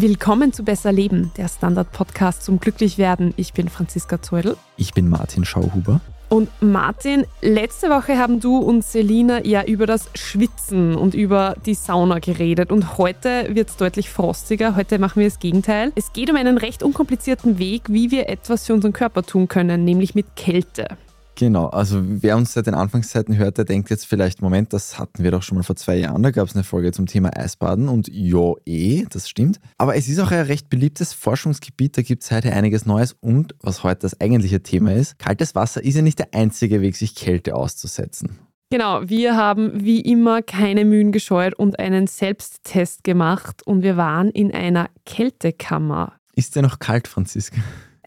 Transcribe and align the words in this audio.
Willkommen 0.00 0.52
zu 0.52 0.62
Besser 0.62 0.92
Leben, 0.92 1.32
der 1.36 1.48
Standard-Podcast 1.48 2.44
zum 2.44 2.60
Glücklichwerden. 2.60 3.34
Ich 3.36 3.52
bin 3.52 3.68
Franziska 3.68 4.22
Zeudel. 4.22 4.56
Ich 4.76 4.94
bin 4.94 5.08
Martin 5.08 5.44
Schauhuber. 5.44 6.00
Und 6.28 6.50
Martin, 6.60 7.24
letzte 7.42 7.90
Woche 7.90 8.16
haben 8.16 8.38
du 8.38 8.58
und 8.58 8.84
Selina 8.84 9.44
ja 9.44 9.64
über 9.64 9.86
das 9.86 10.08
Schwitzen 10.14 10.94
und 10.94 11.14
über 11.14 11.56
die 11.66 11.74
Sauna 11.74 12.20
geredet. 12.20 12.70
Und 12.70 12.96
heute 12.96 13.52
wird 13.56 13.70
es 13.70 13.76
deutlich 13.76 14.08
frostiger. 14.08 14.76
Heute 14.76 15.00
machen 15.00 15.18
wir 15.18 15.28
das 15.28 15.40
Gegenteil. 15.40 15.90
Es 15.96 16.12
geht 16.12 16.30
um 16.30 16.36
einen 16.36 16.58
recht 16.58 16.84
unkomplizierten 16.84 17.58
Weg, 17.58 17.88
wie 17.88 18.12
wir 18.12 18.28
etwas 18.28 18.66
für 18.66 18.74
unseren 18.74 18.92
Körper 18.92 19.24
tun 19.24 19.48
können, 19.48 19.84
nämlich 19.84 20.14
mit 20.14 20.36
Kälte. 20.36 20.96
Genau, 21.38 21.66
also 21.66 22.02
wer 22.02 22.36
uns 22.36 22.52
seit 22.52 22.66
den 22.66 22.74
Anfangszeiten 22.74 23.36
hört, 23.36 23.58
der 23.58 23.64
denkt 23.64 23.90
jetzt 23.90 24.06
vielleicht, 24.06 24.42
Moment, 24.42 24.72
das 24.72 24.98
hatten 24.98 25.22
wir 25.22 25.30
doch 25.30 25.44
schon 25.44 25.56
mal 25.56 25.62
vor 25.62 25.76
zwei 25.76 25.94
Jahren, 25.94 26.20
da 26.24 26.32
gab 26.32 26.48
es 26.48 26.56
eine 26.56 26.64
Folge 26.64 26.90
zum 26.90 27.06
Thema 27.06 27.30
Eisbaden 27.36 27.88
und 27.88 28.08
ja, 28.08 28.54
eh, 28.66 29.04
das 29.08 29.28
stimmt. 29.28 29.60
Aber 29.76 29.94
es 29.94 30.08
ist 30.08 30.18
auch 30.18 30.32
ein 30.32 30.46
recht 30.46 30.68
beliebtes 30.68 31.12
Forschungsgebiet, 31.12 31.96
da 31.96 32.02
gibt 32.02 32.24
es 32.24 32.32
heute 32.32 32.52
einiges 32.52 32.86
Neues 32.86 33.16
und 33.20 33.54
was 33.62 33.84
heute 33.84 34.00
das 34.00 34.20
eigentliche 34.20 34.64
Thema 34.64 34.92
ist, 34.92 35.16
kaltes 35.20 35.54
Wasser 35.54 35.84
ist 35.84 35.94
ja 35.94 36.02
nicht 36.02 36.18
der 36.18 36.34
einzige 36.34 36.80
Weg, 36.80 36.96
sich 36.96 37.14
Kälte 37.14 37.54
auszusetzen. 37.54 38.40
Genau, 38.70 39.08
wir 39.08 39.36
haben 39.36 39.84
wie 39.84 40.00
immer 40.00 40.42
keine 40.42 40.84
Mühen 40.84 41.12
gescheut 41.12 41.54
und 41.54 41.78
einen 41.78 42.08
Selbsttest 42.08 43.04
gemacht 43.04 43.64
und 43.64 43.84
wir 43.84 43.96
waren 43.96 44.28
in 44.30 44.52
einer 44.52 44.90
Kältekammer. 45.06 46.14
Ist 46.34 46.56
der 46.56 46.62
noch 46.62 46.80
kalt, 46.80 47.06
Franziska? 47.06 47.60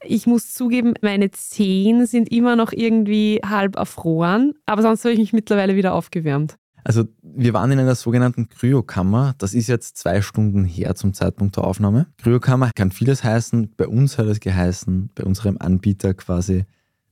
Ich 0.03 0.25
muss 0.25 0.53
zugeben, 0.53 0.93
meine 1.01 1.31
Zehen 1.31 2.05
sind 2.05 2.31
immer 2.31 2.55
noch 2.55 2.71
irgendwie 2.71 3.39
halb 3.45 3.75
erfroren, 3.75 4.53
aber 4.65 4.81
sonst 4.81 5.03
habe 5.03 5.13
ich 5.13 5.19
mich 5.19 5.33
mittlerweile 5.33 5.75
wieder 5.75 5.93
aufgewärmt. 5.93 6.57
Also 6.83 7.05
wir 7.21 7.53
waren 7.53 7.71
in 7.71 7.79
einer 7.79 7.95
sogenannten 7.95 8.49
Kryokammer. 8.49 9.35
Das 9.37 9.53
ist 9.53 9.67
jetzt 9.67 9.97
zwei 9.97 10.21
Stunden 10.21 10.65
her 10.65 10.95
zum 10.95 11.13
Zeitpunkt 11.13 11.55
der 11.57 11.63
Aufnahme. 11.63 12.07
Kryokammer 12.17 12.71
kann 12.73 12.91
vieles 12.91 13.23
heißen. 13.23 13.73
Bei 13.77 13.87
uns 13.87 14.17
hat 14.17 14.25
es 14.25 14.39
geheißen, 14.39 15.11
bei 15.13 15.23
unserem 15.23 15.57
Anbieter 15.59 16.15
quasi 16.15 16.65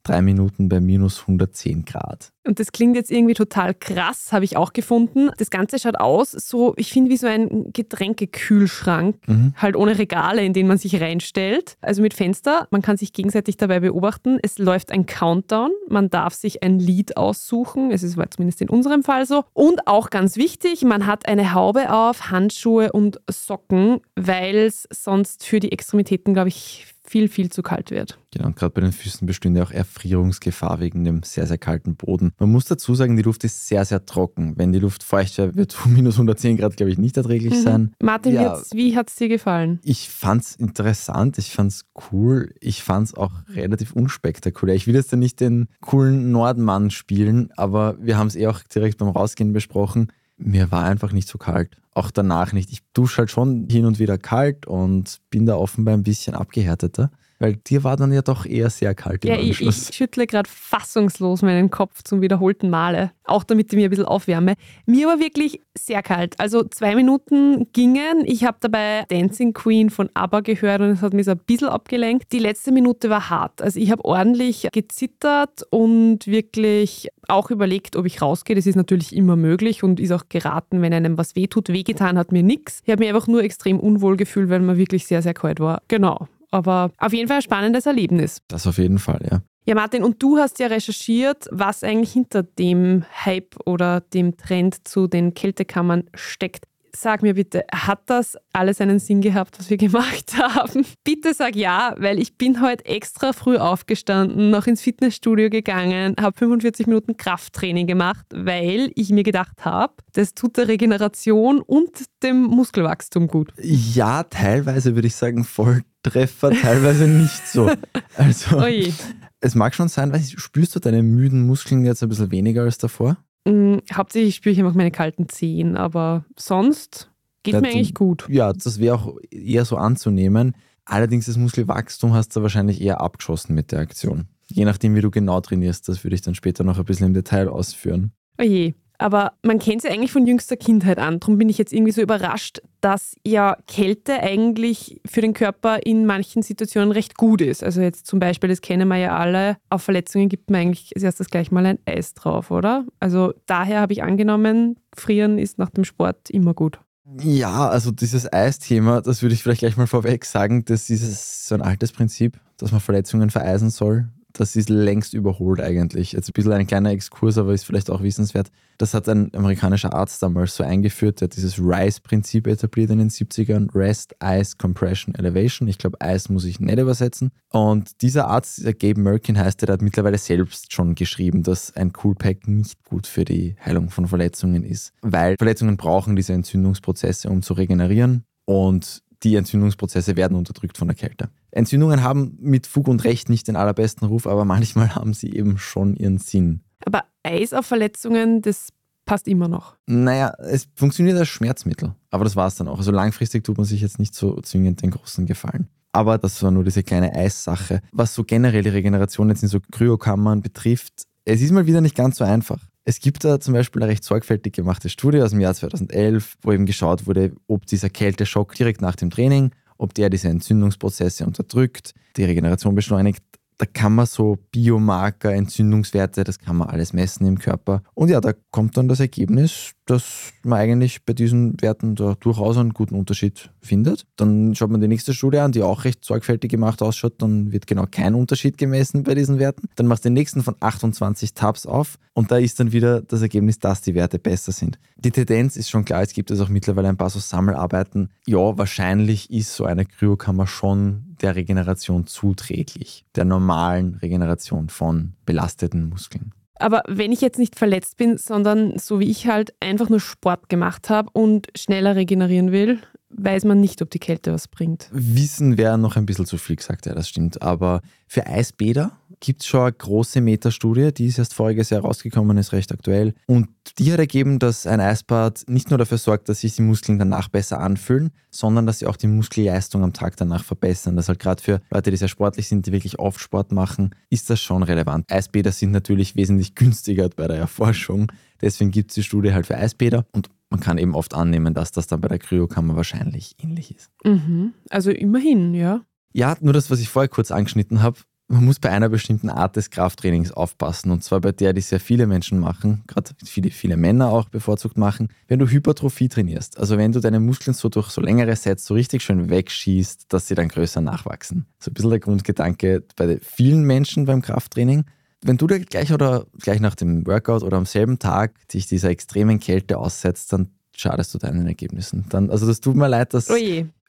drei 0.09 0.21
Minuten 0.21 0.69
bei 0.69 0.79
minus 0.79 1.21
110 1.21 1.85
Grad. 1.85 2.31
Und 2.45 2.59
das 2.59 2.71
klingt 2.71 2.95
jetzt 2.95 3.11
irgendwie 3.11 3.35
total 3.35 3.75
krass, 3.75 4.31
habe 4.31 4.43
ich 4.43 4.57
auch 4.57 4.73
gefunden. 4.73 5.29
Das 5.37 5.51
Ganze 5.51 5.77
schaut 5.77 5.99
aus, 5.99 6.31
so, 6.31 6.73
ich 6.77 6.91
finde, 6.91 7.11
wie 7.11 7.17
so 7.17 7.27
ein 7.27 7.71
Getränkekühlschrank, 7.73 9.17
mhm. 9.27 9.53
halt 9.55 9.75
ohne 9.75 9.99
Regale, 9.99 10.43
in 10.43 10.53
denen 10.53 10.67
man 10.67 10.79
sich 10.79 10.99
reinstellt. 10.99 11.77
Also 11.81 12.01
mit 12.01 12.15
Fenster, 12.15 12.67
man 12.71 12.81
kann 12.81 12.97
sich 12.97 13.13
gegenseitig 13.13 13.57
dabei 13.57 13.81
beobachten. 13.81 14.39
Es 14.41 14.57
läuft 14.57 14.91
ein 14.91 15.05
Countdown, 15.05 15.71
man 15.89 16.09
darf 16.09 16.33
sich 16.33 16.63
ein 16.63 16.79
Lied 16.79 17.17
aussuchen. 17.17 17.91
Es 17.91 18.01
ist 18.01 18.17
zumindest 18.31 18.61
in 18.61 18.69
unserem 18.69 19.03
Fall 19.03 19.27
so. 19.27 19.43
Und 19.53 19.85
auch 19.85 20.09
ganz 20.09 20.35
wichtig, 20.35 20.83
man 20.83 21.05
hat 21.05 21.27
eine 21.27 21.53
Haube 21.53 21.93
auf, 21.93 22.31
Handschuhe 22.31 22.91
und 22.91 23.19
Socken, 23.29 24.01
weil 24.15 24.55
es 24.55 24.87
sonst 24.91 25.45
für 25.45 25.59
die 25.59 25.71
Extremitäten, 25.71 26.33
glaube 26.33 26.49
ich, 26.49 26.87
viel, 27.09 27.27
viel 27.27 27.51
zu 27.51 27.63
kalt 27.63 27.89
wird. 27.89 28.19
Genau, 28.31 28.45
und 28.45 28.55
gerade 28.55 28.71
bei 28.71 28.81
den 28.81 28.91
Füßen 28.91 29.25
bestünde 29.25 29.63
auch 29.63 29.71
Erfrierungsgefahr 29.71 30.79
wegen 30.79 31.03
dem 31.03 31.23
sehr, 31.23 31.47
sehr 31.47 31.57
kalten 31.57 31.95
Boden. 31.95 32.33
Man 32.37 32.51
muss 32.51 32.65
dazu 32.65 32.93
sagen, 32.93 33.17
die 33.17 33.23
Luft 33.23 33.43
ist 33.43 33.67
sehr, 33.67 33.83
sehr 33.83 34.05
trocken. 34.05 34.53
Wenn 34.57 34.71
die 34.71 34.77
Luft 34.77 35.01
feucht 35.01 35.39
wäre, 35.39 35.55
wird 35.55 35.75
minus 35.87 36.15
110 36.15 36.57
Grad, 36.57 36.77
glaube 36.77 36.91
ich, 36.91 36.99
nicht 36.99 37.17
erträglich 37.17 37.55
mhm. 37.55 37.63
sein. 37.63 37.95
Martin, 38.01 38.35
ja, 38.35 38.61
wie 38.71 38.95
hat 38.95 39.09
es 39.09 39.15
dir 39.15 39.27
gefallen? 39.27 39.79
Ich 39.83 40.09
fand 40.09 40.43
es 40.43 40.55
interessant, 40.55 41.39
ich 41.39 41.51
fand 41.51 41.71
es 41.71 41.85
cool, 42.11 42.53
ich 42.59 42.83
fand 42.83 43.07
es 43.07 43.13
auch 43.15 43.31
relativ 43.49 43.93
unspektakulär. 43.93 44.75
Ich 44.75 44.85
will 44.85 44.93
jetzt 44.93 45.11
da 45.11 45.17
nicht 45.17 45.39
den 45.39 45.67
coolen 45.81 46.31
Nordmann 46.31 46.91
spielen, 46.91 47.49
aber 47.57 47.97
wir 47.99 48.17
haben 48.17 48.27
es 48.27 48.35
eh 48.35 48.45
auch 48.45 48.61
direkt 48.61 48.99
beim 48.99 49.09
Rausgehen 49.09 49.51
besprochen 49.51 50.11
mir 50.39 50.71
war 50.71 50.85
einfach 50.85 51.11
nicht 51.11 51.27
so 51.27 51.37
kalt. 51.37 51.77
Auch 51.93 52.11
danach 52.11 52.53
nicht. 52.53 52.71
Ich 52.71 52.81
dusche 52.93 53.19
halt 53.19 53.31
schon 53.31 53.67
hin 53.69 53.85
und 53.85 53.99
wieder 53.99 54.17
kalt 54.17 54.65
und 54.65 55.19
bin 55.29 55.45
da 55.45 55.55
offenbar 55.55 55.93
ein 55.93 56.03
bisschen 56.03 56.33
abgehärteter. 56.33 57.11
Weil 57.39 57.55
dir 57.55 57.85
war 57.85 57.95
dann 57.95 58.11
ja 58.11 58.21
doch 58.21 58.45
eher 58.45 58.69
sehr 58.69 58.93
kalt 58.93 59.23
ja, 59.23 59.35
im 59.35 59.47
Anschluss. 59.47 59.83
Ich, 59.83 59.89
ich 59.89 59.95
schüttle 59.95 60.27
gerade 60.27 60.49
fassungslos 60.49 61.41
meinen 61.41 61.69
Kopf 61.69 62.03
zum 62.03 62.21
wiederholten 62.21 62.69
Male. 62.69 63.11
Auch 63.23 63.45
damit 63.45 63.71
ich 63.71 63.77
mich 63.77 63.85
ein 63.85 63.89
bisschen 63.89 64.05
aufwärme. 64.05 64.55
Mir 64.85 65.07
war 65.07 65.19
wirklich 65.19 65.61
sehr 65.77 66.03
kalt. 66.03 66.37
Also 66.37 66.63
zwei 66.63 66.95
Minuten 66.95 67.67
gingen. 67.71 68.25
Ich 68.25 68.43
habe 68.43 68.57
dabei 68.59 69.05
Dancing 69.07 69.53
Queen 69.53 69.89
von 69.89 70.09
ABBA 70.13 70.41
gehört 70.41 70.81
und 70.81 70.89
es 70.89 71.01
hat 71.01 71.13
mich 71.13 71.25
so 71.25 71.31
ein 71.31 71.39
bisschen 71.39 71.69
abgelenkt. 71.69 72.31
Die 72.33 72.39
letzte 72.39 72.73
Minute 72.73 73.09
war 73.09 73.29
hart. 73.29 73.61
Also 73.61 73.79
ich 73.79 73.89
habe 73.89 74.03
ordentlich 74.03 74.67
gezittert 74.73 75.63
und 75.69 76.27
wirklich 76.27 77.07
auch 77.29 77.51
überlegt, 77.51 77.95
ob 77.95 78.05
ich 78.05 78.21
rausgehe. 78.21 78.55
Das 78.57 78.65
ist 78.65 78.75
natürlich 78.75 79.15
immer 79.15 79.37
möglich 79.37 79.81
und 79.81 80.01
ist 80.01 80.11
auch 80.11 80.23
geraten, 80.27 80.81
wenn 80.81 80.93
einem 80.93 81.17
was 81.17 81.37
wehtut. 81.37 81.69
Wehgetan 81.69 82.17
hat 82.17 82.33
mir 82.33 82.43
nichts. 82.43 82.81
Ich 82.83 82.91
habe 82.91 82.99
mich 82.99 83.09
einfach 83.09 83.27
nur 83.27 83.43
extrem 83.43 83.79
unwohl 83.79 84.17
gefühlt, 84.17 84.49
weil 84.49 84.59
mir 84.59 84.77
wirklich 84.77 85.07
sehr, 85.07 85.21
sehr 85.21 85.33
kalt 85.33 85.61
war. 85.61 85.81
Genau. 85.87 86.27
Aber 86.51 86.91
auf 86.97 87.13
jeden 87.13 87.27
Fall 87.27 87.37
ein 87.37 87.43
spannendes 87.43 87.85
Erlebnis. 87.85 88.41
Das 88.47 88.65
auf 88.65 88.77
jeden 88.77 88.99
Fall, 88.99 89.21
ja. 89.29 89.41
Ja, 89.65 89.75
Martin, 89.75 90.03
und 90.03 90.23
du 90.23 90.37
hast 90.37 90.57
ja 90.57 90.67
recherchiert, 90.67 91.47
was 91.51 91.83
eigentlich 91.83 92.11
hinter 92.11 92.41
dem 92.41 93.05
Hype 93.23 93.55
oder 93.65 94.01
dem 94.01 94.35
Trend 94.35 94.87
zu 94.87 95.07
den 95.07 95.35
Kältekammern 95.35 96.09
steckt. 96.15 96.65
Sag 96.95 97.21
mir 97.21 97.35
bitte, 97.35 97.63
hat 97.71 98.01
das 98.07 98.37
alles 98.53 98.81
einen 98.81 98.99
Sinn 98.99 99.21
gehabt, 99.21 99.59
was 99.59 99.69
wir 99.69 99.77
gemacht 99.77 100.33
haben? 100.37 100.85
Bitte 101.03 101.33
sag 101.33 101.55
ja, 101.55 101.95
weil 101.97 102.19
ich 102.19 102.37
bin 102.37 102.61
heute 102.61 102.85
extra 102.85 103.33
früh 103.33 103.57
aufgestanden, 103.57 104.49
noch 104.49 104.67
ins 104.67 104.81
Fitnessstudio 104.81 105.49
gegangen, 105.49 106.15
habe 106.19 106.37
45 106.37 106.87
Minuten 106.87 107.17
Krafttraining 107.17 107.87
gemacht, 107.87 108.25
weil 108.33 108.91
ich 108.95 109.09
mir 109.09 109.23
gedacht 109.23 109.65
habe, 109.65 109.93
das 110.13 110.33
tut 110.33 110.57
der 110.57 110.67
Regeneration 110.67 111.61
und 111.61 111.91
dem 112.23 112.43
Muskelwachstum 112.43 113.27
gut. 113.27 113.53
Ja, 113.61 114.23
teilweise 114.23 114.95
würde 114.95 115.07
ich 115.07 115.15
sagen 115.15 115.43
Volltreffer, 115.43 116.51
teilweise 116.51 117.07
nicht 117.07 117.47
so. 117.47 117.71
Also, 118.15 118.57
Oje. 118.57 118.91
es 119.39 119.55
mag 119.55 119.73
schon 119.73 119.87
sein, 119.87 120.11
weil 120.11 120.21
spürst 120.21 120.75
du 120.75 120.79
deine 120.79 121.03
müden 121.03 121.45
Muskeln 121.45 121.85
jetzt 121.85 122.03
ein 122.03 122.09
bisschen 122.09 122.31
weniger 122.31 122.63
als 122.63 122.77
davor? 122.77 123.17
Mhm, 123.45 123.81
hauptsächlich 123.93 124.35
spüre 124.35 124.53
ich 124.53 124.59
einfach 124.59 124.75
meine 124.75 124.91
kalten 124.91 125.29
Zehen, 125.29 125.77
aber 125.77 126.25
sonst 126.37 127.09
geht 127.43 127.53
ja, 127.53 127.61
mir 127.61 127.69
eigentlich 127.69 127.95
gut. 127.95 128.27
Ja, 128.29 128.53
das 128.53 128.79
wäre 128.79 128.95
auch 128.95 129.17
eher 129.31 129.65
so 129.65 129.77
anzunehmen. 129.77 130.55
Allerdings 130.85 131.27
das 131.27 131.37
Muskelwachstum 131.37 132.13
hast 132.13 132.35
du 132.35 132.41
wahrscheinlich 132.41 132.81
eher 132.81 133.01
abgeschossen 133.01 133.53
mit 133.53 133.71
der 133.71 133.79
Aktion. 133.79 134.27
Je 134.47 134.65
nachdem, 134.65 134.95
wie 134.95 135.01
du 135.01 135.11
genau 135.11 135.39
trainierst, 135.39 135.87
das 135.87 136.03
würde 136.03 136.15
ich 136.15 136.21
dann 136.21 136.35
später 136.35 136.63
noch 136.63 136.79
ein 136.79 136.85
bisschen 136.85 137.07
im 137.07 137.13
Detail 137.13 137.47
ausführen. 137.47 138.11
Oje, 138.39 138.73
aber 138.99 139.33
man 139.43 139.59
kennt 139.59 139.81
sie 139.81 139.89
eigentlich 139.89 140.11
von 140.11 140.27
jüngster 140.27 140.57
Kindheit 140.57 140.99
an. 140.99 141.19
Darum 141.19 141.37
bin 141.37 141.49
ich 141.49 141.57
jetzt 141.57 141.73
irgendwie 141.73 141.93
so 141.93 142.01
überrascht, 142.01 142.61
dass 142.81 143.15
ja 143.25 143.57
Kälte 143.65 144.21
eigentlich 144.21 145.01
für 145.05 145.21
den 145.21 145.33
Körper 145.33 145.79
in 145.85 146.05
manchen 146.05 146.43
Situationen 146.43 146.91
recht 146.91 147.17
gut 147.17 147.41
ist. 147.41 147.63
Also 147.63 147.81
jetzt 147.81 148.05
zum 148.05 148.19
Beispiel, 148.19 148.49
das 148.49 148.61
kennen 148.61 148.87
wir 148.89 148.97
ja 148.97 149.17
alle, 149.17 149.57
auf 149.69 149.83
Verletzungen 149.83 150.29
gibt 150.29 150.51
man 150.51 150.61
eigentlich 150.61 150.91
als 150.95 151.03
erstes 151.03 151.29
gleich 151.29 151.51
mal 151.51 151.65
ein 151.65 151.79
Eis 151.85 152.13
drauf, 152.13 152.51
oder? 152.51 152.85
Also 152.99 153.33
daher 153.47 153.79
habe 153.79 153.93
ich 153.93 154.03
angenommen, 154.03 154.75
frieren 154.95 155.39
ist 155.39 155.57
nach 155.57 155.69
dem 155.69 155.85
Sport 155.85 156.29
immer 156.29 156.53
gut. 156.53 156.79
Ja, 157.21 157.69
also 157.69 157.89
dieses 157.91 158.31
Eisthema, 158.31 159.01
das 159.01 159.21
würde 159.23 159.33
ich 159.33 159.41
vielleicht 159.41 159.61
gleich 159.61 159.77
mal 159.77 159.87
vorweg 159.87 160.25
sagen, 160.25 160.65
das 160.65 160.89
ist 160.89 161.47
so 161.47 161.55
ein 161.55 161.61
altes 161.61 161.91
Prinzip, 161.91 162.39
dass 162.57 162.71
man 162.71 162.81
Verletzungen 162.81 163.29
vereisen 163.29 163.71
soll 163.71 164.09
das 164.33 164.55
ist 164.55 164.69
längst 164.69 165.13
überholt 165.13 165.59
eigentlich. 165.59 166.13
Jetzt 166.13 166.29
ein 166.29 166.33
bisschen 166.33 166.53
ein 166.53 166.67
kleiner 166.67 166.91
Exkurs, 166.91 167.37
aber 167.37 167.53
ist 167.53 167.65
vielleicht 167.65 167.89
auch 167.89 168.03
wissenswert. 168.03 168.51
Das 168.77 168.93
hat 168.93 169.09
ein 169.09 169.33
amerikanischer 169.33 169.93
Arzt 169.93 170.21
damals 170.23 170.55
so 170.55 170.63
eingeführt, 170.63 171.19
der 171.19 171.25
hat 171.25 171.35
dieses 171.35 171.59
RISE-Prinzip 171.59 172.47
etabliert 172.47 172.91
in 172.91 172.99
den 172.99 173.09
70ern. 173.09 173.73
Rest, 173.75 174.15
Ice, 174.23 174.55
Compression, 174.57 175.15
Elevation. 175.15 175.67
Ich 175.67 175.77
glaube, 175.77 175.97
Ice 176.03 176.31
muss 176.31 176.45
ich 176.45 176.59
nicht 176.59 176.79
übersetzen. 176.79 177.31
Und 177.51 178.01
dieser 178.01 178.27
Arzt, 178.27 178.63
der 178.63 178.73
Gabe 178.73 179.01
Merkin 179.01 179.37
heißt, 179.37 179.61
der 179.61 179.73
hat 179.73 179.81
mittlerweile 179.81 180.17
selbst 180.17 180.71
schon 180.71 180.95
geschrieben, 180.95 181.43
dass 181.43 181.75
ein 181.75 181.91
Coolpack 181.91 182.47
nicht 182.47 182.83
gut 182.85 183.07
für 183.07 183.25
die 183.25 183.55
Heilung 183.65 183.89
von 183.89 184.07
Verletzungen 184.07 184.63
ist. 184.63 184.93
Weil 185.01 185.35
Verletzungen 185.37 185.75
brauchen 185.75 186.15
diese 186.15 186.33
Entzündungsprozesse, 186.33 187.29
um 187.29 187.41
zu 187.41 187.53
regenerieren. 187.53 188.23
Und 188.45 189.03
die 189.23 189.35
Entzündungsprozesse 189.35 190.15
werden 190.15 190.37
unterdrückt 190.37 190.77
von 190.77 190.87
der 190.87 190.95
Kälte. 190.95 191.29
Entzündungen 191.51 192.03
haben 192.03 192.37
mit 192.39 192.67
Fug 192.67 192.87
und 192.87 193.03
Recht 193.03 193.29
nicht 193.29 193.47
den 193.47 193.55
allerbesten 193.55 194.07
Ruf, 194.07 194.27
aber 194.27 194.45
manchmal 194.45 194.95
haben 194.95 195.13
sie 195.13 195.31
eben 195.33 195.57
schon 195.57 195.95
ihren 195.95 196.17
Sinn. 196.17 196.61
Aber 196.85 197.03
Eis 197.23 197.53
auf 197.53 197.65
Verletzungen, 197.65 198.41
das 198.41 198.69
passt 199.05 199.27
immer 199.27 199.47
noch. 199.47 199.75
Naja, 199.87 200.33
es 200.39 200.67
funktioniert 200.75 201.17
als 201.17 201.27
Schmerzmittel, 201.27 201.95
aber 202.11 202.23
das 202.23 202.35
war 202.35 202.47
es 202.47 202.55
dann 202.55 202.67
auch. 202.67 202.77
Also 202.77 202.91
langfristig 202.91 203.43
tut 203.43 203.57
man 203.57 203.65
sich 203.65 203.81
jetzt 203.81 203.99
nicht 203.99 204.13
so 204.13 204.39
zwingend 204.41 204.81
den 204.81 204.91
großen 204.91 205.25
Gefallen. 205.25 205.67
Aber 205.91 206.17
das 206.17 206.41
war 206.43 206.51
nur 206.51 206.63
diese 206.63 206.83
kleine 206.83 207.13
Eissache. 207.15 207.81
Was 207.91 208.13
so 208.13 208.23
generell 208.23 208.61
die 208.61 208.69
Regeneration 208.69 209.29
jetzt 209.29 209.41
in 209.41 209.49
so 209.49 209.59
Kryokammern 209.59 210.41
betrifft, 210.41 211.07
es 211.25 211.41
ist 211.41 211.51
mal 211.51 211.65
wieder 211.65 211.81
nicht 211.81 211.95
ganz 211.95 212.17
so 212.17 212.23
einfach. 212.23 212.59
Es 212.89 212.99
gibt 212.99 213.23
da 213.23 213.39
zum 213.39 213.53
Beispiel 213.53 213.83
eine 213.83 213.91
recht 213.91 214.03
sorgfältig 214.03 214.51
gemachte 214.51 214.89
Studie 214.89 215.21
aus 215.21 215.29
dem 215.29 215.39
Jahr 215.39 215.53
2011, 215.53 216.37
wo 216.41 216.51
eben 216.51 216.65
geschaut 216.65 217.05
wurde, 217.05 217.33
ob 217.45 217.67
dieser 217.67 217.87
Kälteschock 217.87 218.55
direkt 218.55 218.81
nach 218.81 218.95
dem 218.95 219.11
Training, 219.11 219.51
ob 219.77 219.93
der 219.93 220.09
diese 220.09 220.29
Entzündungsprozesse 220.29 221.23
unterdrückt, 221.23 221.93
die 222.17 222.23
Regeneration 222.23 222.73
beschleunigt. 222.73 223.23
Da 223.59 223.65
kann 223.65 223.93
man 223.93 224.05
so 224.05 224.37
Biomarker, 224.51 225.33
Entzündungswerte, 225.33 226.23
das 226.23 226.39
kann 226.39 226.55
man 226.55 226.69
alles 226.69 226.93
messen 226.93 227.27
im 227.27 227.39
Körper. 227.39 227.83
Und 227.93 228.09
ja, 228.09 228.21
da 228.21 228.31
kommt 228.51 228.77
dann 228.77 228.87
das 228.87 229.01
Ergebnis, 229.01 229.73
dass 229.85 230.31
man 230.43 230.59
eigentlich 230.59 231.03
bei 231.03 231.11
diesen 231.11 231.61
Werten 231.61 231.95
da 231.95 232.15
durchaus 232.17 232.55
einen 232.55 232.73
guten 232.73 232.95
Unterschied 232.95 233.51
findet. 233.59 234.05
Dann 234.15 234.55
schaut 234.55 234.69
man 234.69 234.79
die 234.79 234.87
nächste 234.87 235.13
Studie 235.13 235.39
an, 235.39 235.51
die 235.51 235.61
auch 235.61 235.83
recht 235.83 236.05
sorgfältig 236.05 236.49
gemacht 236.49 236.81
ausschaut. 236.81 237.21
Dann 237.21 237.51
wird 237.51 237.67
genau 237.67 237.85
kein 237.85 238.15
Unterschied 238.15 238.57
gemessen 238.57 239.03
bei 239.03 239.13
diesen 239.13 239.39
Werten. 239.39 239.67
Dann 239.75 239.87
machst 239.87 240.05
du 240.05 240.09
den 240.09 240.13
nächsten 240.13 240.41
von 240.41 240.55
28 240.61 241.33
Tabs 241.33 241.65
auf 241.65 241.99
und 242.13 242.31
da 242.31 242.37
ist 242.37 242.61
dann 242.61 242.71
wieder 242.71 243.01
das 243.01 243.21
Ergebnis, 243.21 243.59
dass 243.59 243.81
die 243.81 243.93
Werte 243.93 244.19
besser 244.19 244.53
sind. 244.53 244.79
Die 244.95 245.11
Tendenz 245.11 245.57
ist 245.57 245.69
schon 245.69 245.83
klar, 245.83 246.01
es 246.01 246.13
gibt 246.13 246.31
es 246.31 246.39
auch 246.39 246.49
mittlerweile 246.49 246.87
ein 246.87 246.97
paar 246.97 247.09
so 247.09 247.19
Sammelarbeiten. 247.19 248.09
Ja, 248.25 248.57
wahrscheinlich 248.57 249.29
ist 249.31 249.53
so 249.53 249.65
eine 249.65 249.85
Kryokammer 249.85 250.47
schon 250.47 251.08
der 251.21 251.35
Regeneration 251.35 252.07
zuträglich, 252.07 253.05
der 253.15 253.25
normalen 253.25 253.95
Regeneration 253.95 254.69
von 254.69 255.13
belasteten 255.25 255.89
Muskeln. 255.89 256.33
Aber 256.55 256.83
wenn 256.87 257.11
ich 257.13 257.21
jetzt 257.21 257.39
nicht 257.39 257.55
verletzt 257.55 257.97
bin, 257.97 258.17
sondern 258.17 258.77
so 258.77 258.99
wie 258.99 259.09
ich 259.09 259.27
halt 259.27 259.53
einfach 259.61 259.89
nur 259.89 260.01
Sport 260.01 260.49
gemacht 260.49 260.89
habe 260.89 261.09
und 261.13 261.47
schneller 261.55 261.95
regenerieren 261.95 262.51
will, 262.51 262.79
weiß 263.09 263.45
man 263.45 263.59
nicht, 263.59 263.81
ob 263.81 263.89
die 263.89 263.99
Kälte 263.99 264.33
was 264.33 264.47
bringt. 264.47 264.89
Wissen 264.91 265.57
wäre 265.57 265.77
noch 265.77 265.95
ein 265.95 266.05
bisschen 266.05 266.25
zu 266.25 266.37
viel 266.37 266.57
gesagt, 266.57 266.85
ja, 266.85 266.93
das 266.93 267.09
stimmt. 267.09 267.41
Aber 267.41 267.81
für 268.07 268.27
Eisbäder 268.27 268.91
gibt 269.19 269.41
es 269.41 269.47
schon 269.47 269.61
eine 269.61 269.73
große 269.73 270.21
Metastudie, 270.21 270.93
die 270.93 271.07
ist 271.07 271.19
erst 271.19 271.33
voriges 271.33 271.69
Jahr 271.69 271.81
rausgekommen, 271.81 272.37
ist 272.37 272.53
recht 272.53 272.71
aktuell. 272.71 273.13
Und 273.27 273.49
die 273.77 273.91
hat 273.91 273.99
ergeben, 273.99 274.39
dass 274.39 274.65
ein 274.65 274.79
Eisbad 274.79 275.43
nicht 275.47 275.69
nur 275.69 275.77
dafür 275.77 275.97
sorgt, 275.97 276.29
dass 276.29 276.41
sich 276.41 276.55
die 276.55 276.61
Muskeln 276.61 276.99
danach 276.99 277.27
besser 277.27 277.59
anfühlen, 277.59 278.11
sondern 278.29 278.65
dass 278.65 278.79
sie 278.79 278.87
auch 278.87 278.95
die 278.95 279.07
Muskelleistung 279.07 279.83
am 279.83 279.93
Tag 279.93 280.15
danach 280.17 280.43
verbessern. 280.43 280.95
Das 280.95 281.09
halt 281.09 281.19
gerade 281.19 281.41
für 281.41 281.61
Leute, 281.69 281.91
die 281.91 281.97
sehr 281.97 282.07
sportlich 282.07 282.47
sind, 282.47 282.65
die 282.65 282.71
wirklich 282.71 282.99
oft 282.99 283.19
Sport 283.19 283.51
machen, 283.51 283.95
ist 284.09 284.29
das 284.29 284.41
schon 284.41 284.63
relevant. 284.63 285.11
Eisbäder 285.11 285.51
sind 285.51 285.71
natürlich 285.71 286.15
wesentlich 286.15 286.55
günstiger 286.55 287.09
bei 287.09 287.27
der 287.27 287.37
Erforschung. 287.37 288.11
Deswegen 288.41 288.71
gibt 288.71 288.91
es 288.91 288.95
die 288.95 289.03
Studie 289.03 289.33
halt 289.33 289.47
für 289.47 289.57
Eisbäder 289.57 290.05
und 290.13 290.29
man 290.49 290.61
kann 290.61 290.77
eben 290.77 290.95
oft 290.95 291.13
annehmen, 291.13 291.53
dass 291.53 291.71
das 291.71 291.87
dann 291.87 292.01
bei 292.01 292.07
der 292.07 292.19
Kryokammer 292.19 292.75
wahrscheinlich 292.75 293.35
ähnlich 293.41 293.75
ist. 293.75 293.91
Mhm. 294.03 294.53
Also 294.69 294.91
immerhin, 294.91 295.53
ja. 295.53 295.81
Ja, 296.11 296.35
nur 296.41 296.53
das, 296.53 296.71
was 296.71 296.79
ich 296.79 296.89
vorher 296.89 297.09
kurz 297.09 297.29
angeschnitten 297.29 297.83
habe. 297.83 297.99
Man 298.31 298.45
muss 298.45 298.59
bei 298.59 298.69
einer 298.69 298.89
bestimmten 298.89 299.31
Art 299.31 299.55
des 299.55 299.71
Krafttrainings 299.71 300.31
aufpassen 300.31 300.91
und 300.91 301.03
zwar 301.03 301.19
bei 301.19 301.31
der, 301.31 301.51
die 301.51 301.61
sehr 301.61 301.79
viele 301.79 302.05
Menschen 302.05 302.37
machen, 302.37 302.83
gerade 302.85 303.09
viele, 303.25 303.49
viele 303.49 303.75
Männer 303.75 304.09
auch 304.09 304.29
bevorzugt 304.29 304.77
machen, 304.77 305.09
wenn 305.27 305.39
du 305.39 305.47
Hypertrophie 305.47 306.09
trainierst. 306.09 306.59
Also 306.59 306.77
wenn 306.77 306.91
du 306.91 306.99
deine 306.99 307.19
Muskeln 307.19 307.55
so 307.55 307.69
durch 307.69 307.89
so 307.89 308.01
längere 308.01 308.35
Sets 308.35 308.65
so 308.65 308.75
richtig 308.75 309.01
schön 309.01 309.31
wegschießt, 309.31 310.13
dass 310.13 310.27
sie 310.27 310.35
dann 310.35 310.47
größer 310.47 310.79
nachwachsen. 310.79 311.47
So 311.59 311.71
ein 311.71 311.73
bisschen 311.73 311.89
der 311.89 311.99
Grundgedanke 311.99 312.83
bei 312.95 313.17
vielen 313.19 313.63
Menschen 313.63 314.05
beim 314.05 314.21
Krafttraining. 314.21 314.85
Wenn 315.23 315.37
du 315.37 315.47
dir 315.47 315.59
gleich 315.61 315.91
oder 315.91 316.27
gleich 316.39 316.59
nach 316.59 316.75
dem 316.75 317.07
Workout 317.07 317.41
oder 317.41 317.57
am 317.57 317.65
selben 317.65 317.97
Tag 317.97 318.47
dich 318.49 318.67
dieser 318.67 318.89
extremen 318.89 319.39
Kälte 319.39 319.79
aussetzt, 319.79 320.31
dann 320.33 320.51
schadest 320.75 321.15
du 321.15 321.17
deinen 321.17 321.47
Ergebnissen. 321.47 322.05
Dann, 322.09 322.29
also 322.29 322.45
das 322.45 322.61
tut 322.61 322.75
mir 322.75 322.87
leid, 322.87 323.15
dass 323.15 323.27